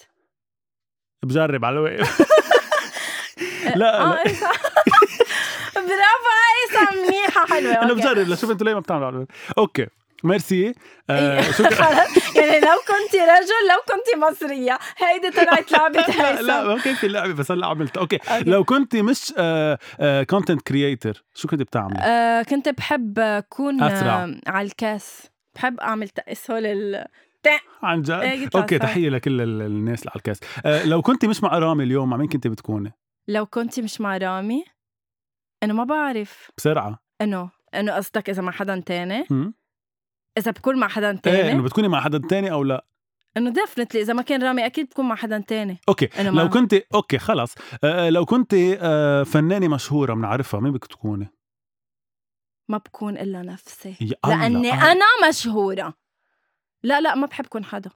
بجرب 1.24 1.66
على 1.66 1.74
الواقف. 1.74 2.22
لا 3.76 4.02
آه 4.02 4.10
لا. 4.14 4.26
إيه. 4.26 4.34
برافو 5.76 6.32
هيثم 6.46 7.02
منيحة 7.08 7.46
حلوة. 7.46 7.74
أنا. 7.74 7.94
بجرب 7.94 8.28
لشوف 8.28 8.52
أنتوا 8.52 8.68
ليه 8.68 8.74
ما 8.74 8.80
بتعملوا 8.80 9.08
على 9.08 9.14
الواقف. 9.16 9.54
أوكي. 9.58 9.88
ميرسي 10.26 10.74
آه 11.10 11.40
إيه. 11.40 11.52
شو 11.52 11.64
يعني 12.40 12.60
لو 12.60 12.78
كنت 12.88 13.16
رجل 13.16 13.62
لو 13.70 13.80
كنت 13.96 14.24
مصرية 14.32 14.80
هيدي 14.98 15.30
طلعت 15.32 15.72
لعبة 15.72 16.02
لا 16.42 16.64
ما 16.64 16.80
كان 16.82 16.96
في 16.96 17.08
لعبة 17.08 17.34
بس 17.34 17.52
هلا 17.52 17.68
عملتها 17.68 18.02
okay 18.02 18.16
okay. 18.32 18.50
لو 18.50 18.64
كنت 18.64 18.96
مش 18.96 19.34
content 20.30 20.62
creator 20.62 21.24
شو 21.34 21.48
كنت 21.48 21.62
بتعملي؟ 21.62 22.00
آه 22.02 22.42
كنت 22.44 22.70
بحب 22.70 23.20
أكون 23.20 23.84
أسرع. 23.84 24.24
آه 24.24 24.36
على 24.48 24.66
الكاس 24.68 25.30
بحب 25.56 25.80
أعمل 25.80 26.10
تقص 26.10 26.52
هول 26.52 26.66
ال 26.66 27.06
عن 27.84 28.02
جد 28.02 28.12
إيه، 28.12 28.50
okay. 28.56 28.80
تحية 28.80 29.10
لكل 29.10 29.42
ال- 29.42 29.62
الناس 29.62 30.00
اللي 30.00 30.10
على 30.12 30.18
الكاس 30.18 30.40
آه 30.66 30.84
لو 30.86 31.02
كنت 31.02 31.26
مش 31.26 31.44
مع 31.44 31.58
رامي 31.60 31.84
اليوم 31.84 32.10
مع 32.10 32.18
مين 32.18 32.28
كنت 32.28 32.48
بتكوني؟ 32.48 32.94
لو 33.28 33.46
كنت 33.46 33.80
مش 33.80 34.02
مع 34.02 34.18
رامي 34.18 34.64
أنا 35.64 35.74
ما 35.74 35.84
بعرف 35.84 36.52
بسرعة 36.58 37.00
إنه 37.22 37.50
إنه 37.76 37.94
قصدك 37.96 38.30
إذا 38.30 38.42
مع 38.42 38.52
حدا 38.52 38.84
تاني 38.86 39.26
هم؟ 39.32 39.54
إذا 40.38 40.52
بكون 40.52 40.80
مع 40.80 40.88
حدا 40.88 41.08
إيه 41.08 41.12
إنه 41.12 41.22
تاني 41.22 41.62
بتكوني 41.62 41.88
مع 41.88 42.02
حدا 42.02 42.22
تاني 42.30 42.52
أو 42.52 42.64
لا؟ 42.64 42.86
إنه 43.38 43.50
definitely 43.50 44.02
إذا 44.02 44.14
ما 44.14 44.22
كان 44.22 44.44
رامي 44.44 44.66
أكيد 44.66 44.90
بكون 44.90 45.06
مع 45.08 45.16
حدا 45.16 45.40
تاني 45.48 45.78
okay 45.90 46.10
لو. 46.24 46.50
كنت 46.50 46.74
okay 46.74 47.18
خلص 47.18 47.56
آه 47.84 48.10
لو 48.10 48.26
كنت 48.26 48.54
آه 48.80 49.24
فنانة 49.24 49.68
مشهورة 49.68 50.14
بنعرفها 50.14 50.60
مين 50.60 50.72
بدك 50.72 50.86
تكوني؟ 50.86 51.28
ما 52.70 52.78
بكون 52.78 53.18
إلا 53.18 53.42
نفسي 53.42 53.96
لأني 54.26 54.72
آه. 54.72 54.92
أنا 54.92 55.06
مشهورة 55.30 55.94
لا 56.84 57.02
لا 57.02 57.16
ما 57.16 57.28
بحب 57.28 57.46
كون 57.46 57.66
حدا 57.66 57.90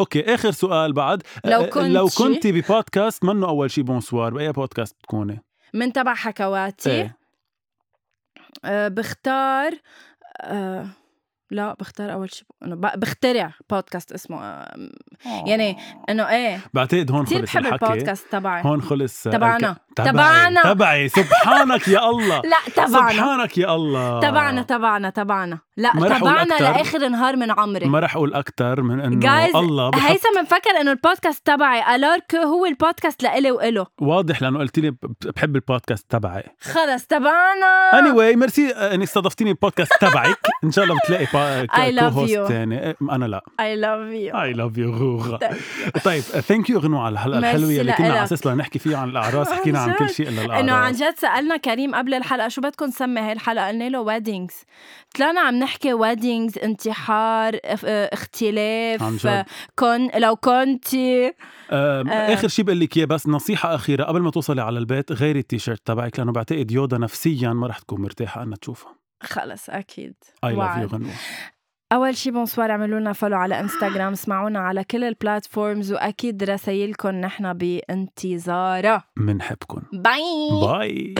okay 0.00 0.34
آخر 0.34 0.50
سؤال 0.50 0.92
بعد 0.92 1.22
لو 1.44 1.60
آه، 1.60 1.66
كنت 1.66 1.84
لو 1.84 2.08
شي- 2.08 2.16
كنت 2.24 2.46
ببودكاست 2.46 3.24
منه 3.24 3.48
أول 3.48 3.70
شيء 3.70 3.84
bonsoir 3.84 4.34
بأي 4.34 4.52
بودكاست 4.52 4.96
بتكوني؟ 4.98 5.44
من 5.74 5.92
تبع 5.92 6.14
حكواتي 6.14 6.90
إيه 6.90 7.16
آه 8.64 8.88
بختار 8.88 9.72
آه 10.40 10.86
لا 11.50 11.74
بختار 11.80 12.12
أول 12.12 12.30
شيء 12.34 12.44
إنه 12.62 12.74
بخترع 12.76 13.52
بودكاست 13.70 14.12
اسمه 14.12 14.42
آه 14.44 14.88
يعني 15.46 15.76
إنه 16.08 16.28
إيه 16.28 16.60
بعتقد 16.74 17.10
هون 17.10 17.26
خلص 17.26 17.38
بحب 17.40 17.66
الحكي. 17.66 17.86
البودكاست 17.86 18.26
تبعي. 18.32 18.62
هون 18.64 18.82
خلص 18.82 19.26
آه، 19.26 19.30
تبعنا. 19.30 19.76
تبعنا. 19.96 20.62
تبعي. 20.62 21.08
سبحانك 21.08 21.88
يا 21.88 22.10
الله. 22.10 22.42
لا 22.52 22.56
تبعنا. 22.76 23.12
سبحانك 23.12 23.58
يا 23.58 23.74
الله. 23.74 24.20
تبعنا 24.20 24.62
تبعنا 24.62 25.10
تبعنا. 25.10 25.58
لا 25.76 25.90
تبعنا. 25.92 26.54
لآخر 26.60 27.08
نهار 27.08 27.36
من 27.36 27.50
عمري. 27.50 27.86
ما 27.86 28.00
رح 28.00 28.16
أقول 28.16 28.34
أكثر 28.34 28.82
من 28.82 29.00
إنه 29.00 29.20
Guys، 29.20 29.56
الله. 29.56 29.90
بحط 29.90 30.10
هيثم 30.10 30.40
مفكر 30.42 30.70
إنه 30.80 30.90
البودكاست 30.90 31.46
تبعي. 31.46 31.94
ألارك 31.96 32.34
هو 32.34 32.66
البودكاست 32.66 33.22
لإلي 33.22 33.50
وإله. 33.50 33.86
واضح 34.00 34.42
لأنه 34.42 34.58
قلت 34.58 34.78
لي 34.78 34.94
بحب 35.36 35.56
البودكاست 35.56 36.06
تبعي. 36.10 36.42
خلص 36.62 37.06
تبعنا. 37.06 37.90
اني 37.98 38.10
anyway, 38.10 38.36
merci 38.36 38.74
آه، 38.74 38.94
إنك 38.94 39.02
استضفتيني 39.02 39.50
البودكاست 39.50 39.92
تبعك. 40.00 40.38
إن 40.64 40.70
شاء 40.72 40.84
الله 40.84 40.96
بتلاقي 41.04 41.26
love 42.00 42.14
co. 42.14 42.20
host 42.20 42.34
ثاني 42.48 42.96
أنا 43.10 43.24
لا. 43.24 43.40
I 43.48 43.76
love 43.84 44.32
you. 44.32 44.36
اي 44.40 44.52
لاف 44.52 44.78
يو 44.78 44.90
غوغا 44.94 45.38
طيب. 46.04 46.20
thank 46.22 46.70
you 46.70 46.78
غنوة 46.78 47.00
على 47.04 47.12
الحلقة 47.12 47.38
الحلوه 47.38 47.70
اللي 47.70 47.92
كنا. 47.92 48.08
على 48.10 48.22
أساس 48.22 48.46
نحكي 48.46 48.78
فيها 48.78 48.98
عن 48.98 49.08
الأعراس. 49.08 49.52
حكينا 49.52 49.79
عن 49.80 49.90
عن 49.90 49.96
كل. 49.96 50.10
شيء 50.10 50.28
إلا 50.28 50.44
الاعراس 50.44 50.62
إنه 50.62 50.72
عن 50.72 50.92
جد 50.92 51.14
سألنا 51.16 51.56
كريم 51.56 51.94
قبل 51.94 52.14
الحلقة 52.14 52.48
شو 52.48 52.60
بدكم 52.60 52.84
نسمي 52.86 53.20
هاي 53.20 53.32
الحلقة 53.32 53.68
قلنا 53.68 53.88
له 53.88 54.00
weddings 54.00 54.54
طلعنا 55.14 55.40
عم 55.40 55.54
نحكي 55.54 55.92
weddings 55.92 56.58
انتحار 56.58 57.54
آه، 57.64 58.10
اختلاف 58.12 59.02
عن 59.02 59.16
جد. 59.16 59.44
كن 59.78 60.10
لو 60.14 60.36
كنتي 60.36 61.32
آه. 61.70 62.02
آخر 62.34 62.48
شيء 62.48 62.64
بقول 62.64 62.80
لك 62.80 62.96
إياه 62.96 63.06
بس 63.06 63.26
نصيحة 63.26 63.74
أخيرة 63.74 64.04
قبل 64.04 64.20
ما 64.22 64.30
توصلي 64.30 64.62
على 64.62 64.78
البيت 64.78 65.12
غيري 65.12 65.38
التيشيرت 65.38 65.86
تبعك 65.86 66.18
لأنه 66.18 66.32
بعتقد 66.32 66.70
يودا 66.70 66.98
نفسيا 66.98 67.48
ما 67.48 67.66
رح 67.66 67.78
تكون 67.78 68.00
مرتاحة 68.00 68.42
إنها 68.42 68.56
تشوفها 68.56 68.94
خلص 69.22 69.70
أكيد 69.70 70.14
I 70.44 70.54
love. 70.54 70.76
you 70.78 70.86
غنوة 70.88 71.10
أول 71.92 72.16
شي 72.16 72.30
bonsoir 72.30 72.70
اعملوا 72.70 73.00
لنا 73.00 73.12
follow 73.12 73.36
على 73.36 73.60
انستغرام 73.60 74.12
اسمعونا 74.12 74.58
على 74.58 74.84
كل 74.84 75.04
ال 75.04 75.13
platforms 75.13 75.92
وأكيد 75.92 76.42
رسايلكم 76.42 77.10
نحن 77.10 77.52
بانتظارها 77.52 79.04
منحبكم. 79.16 79.82
باي 79.92 80.22
باي 80.62 81.14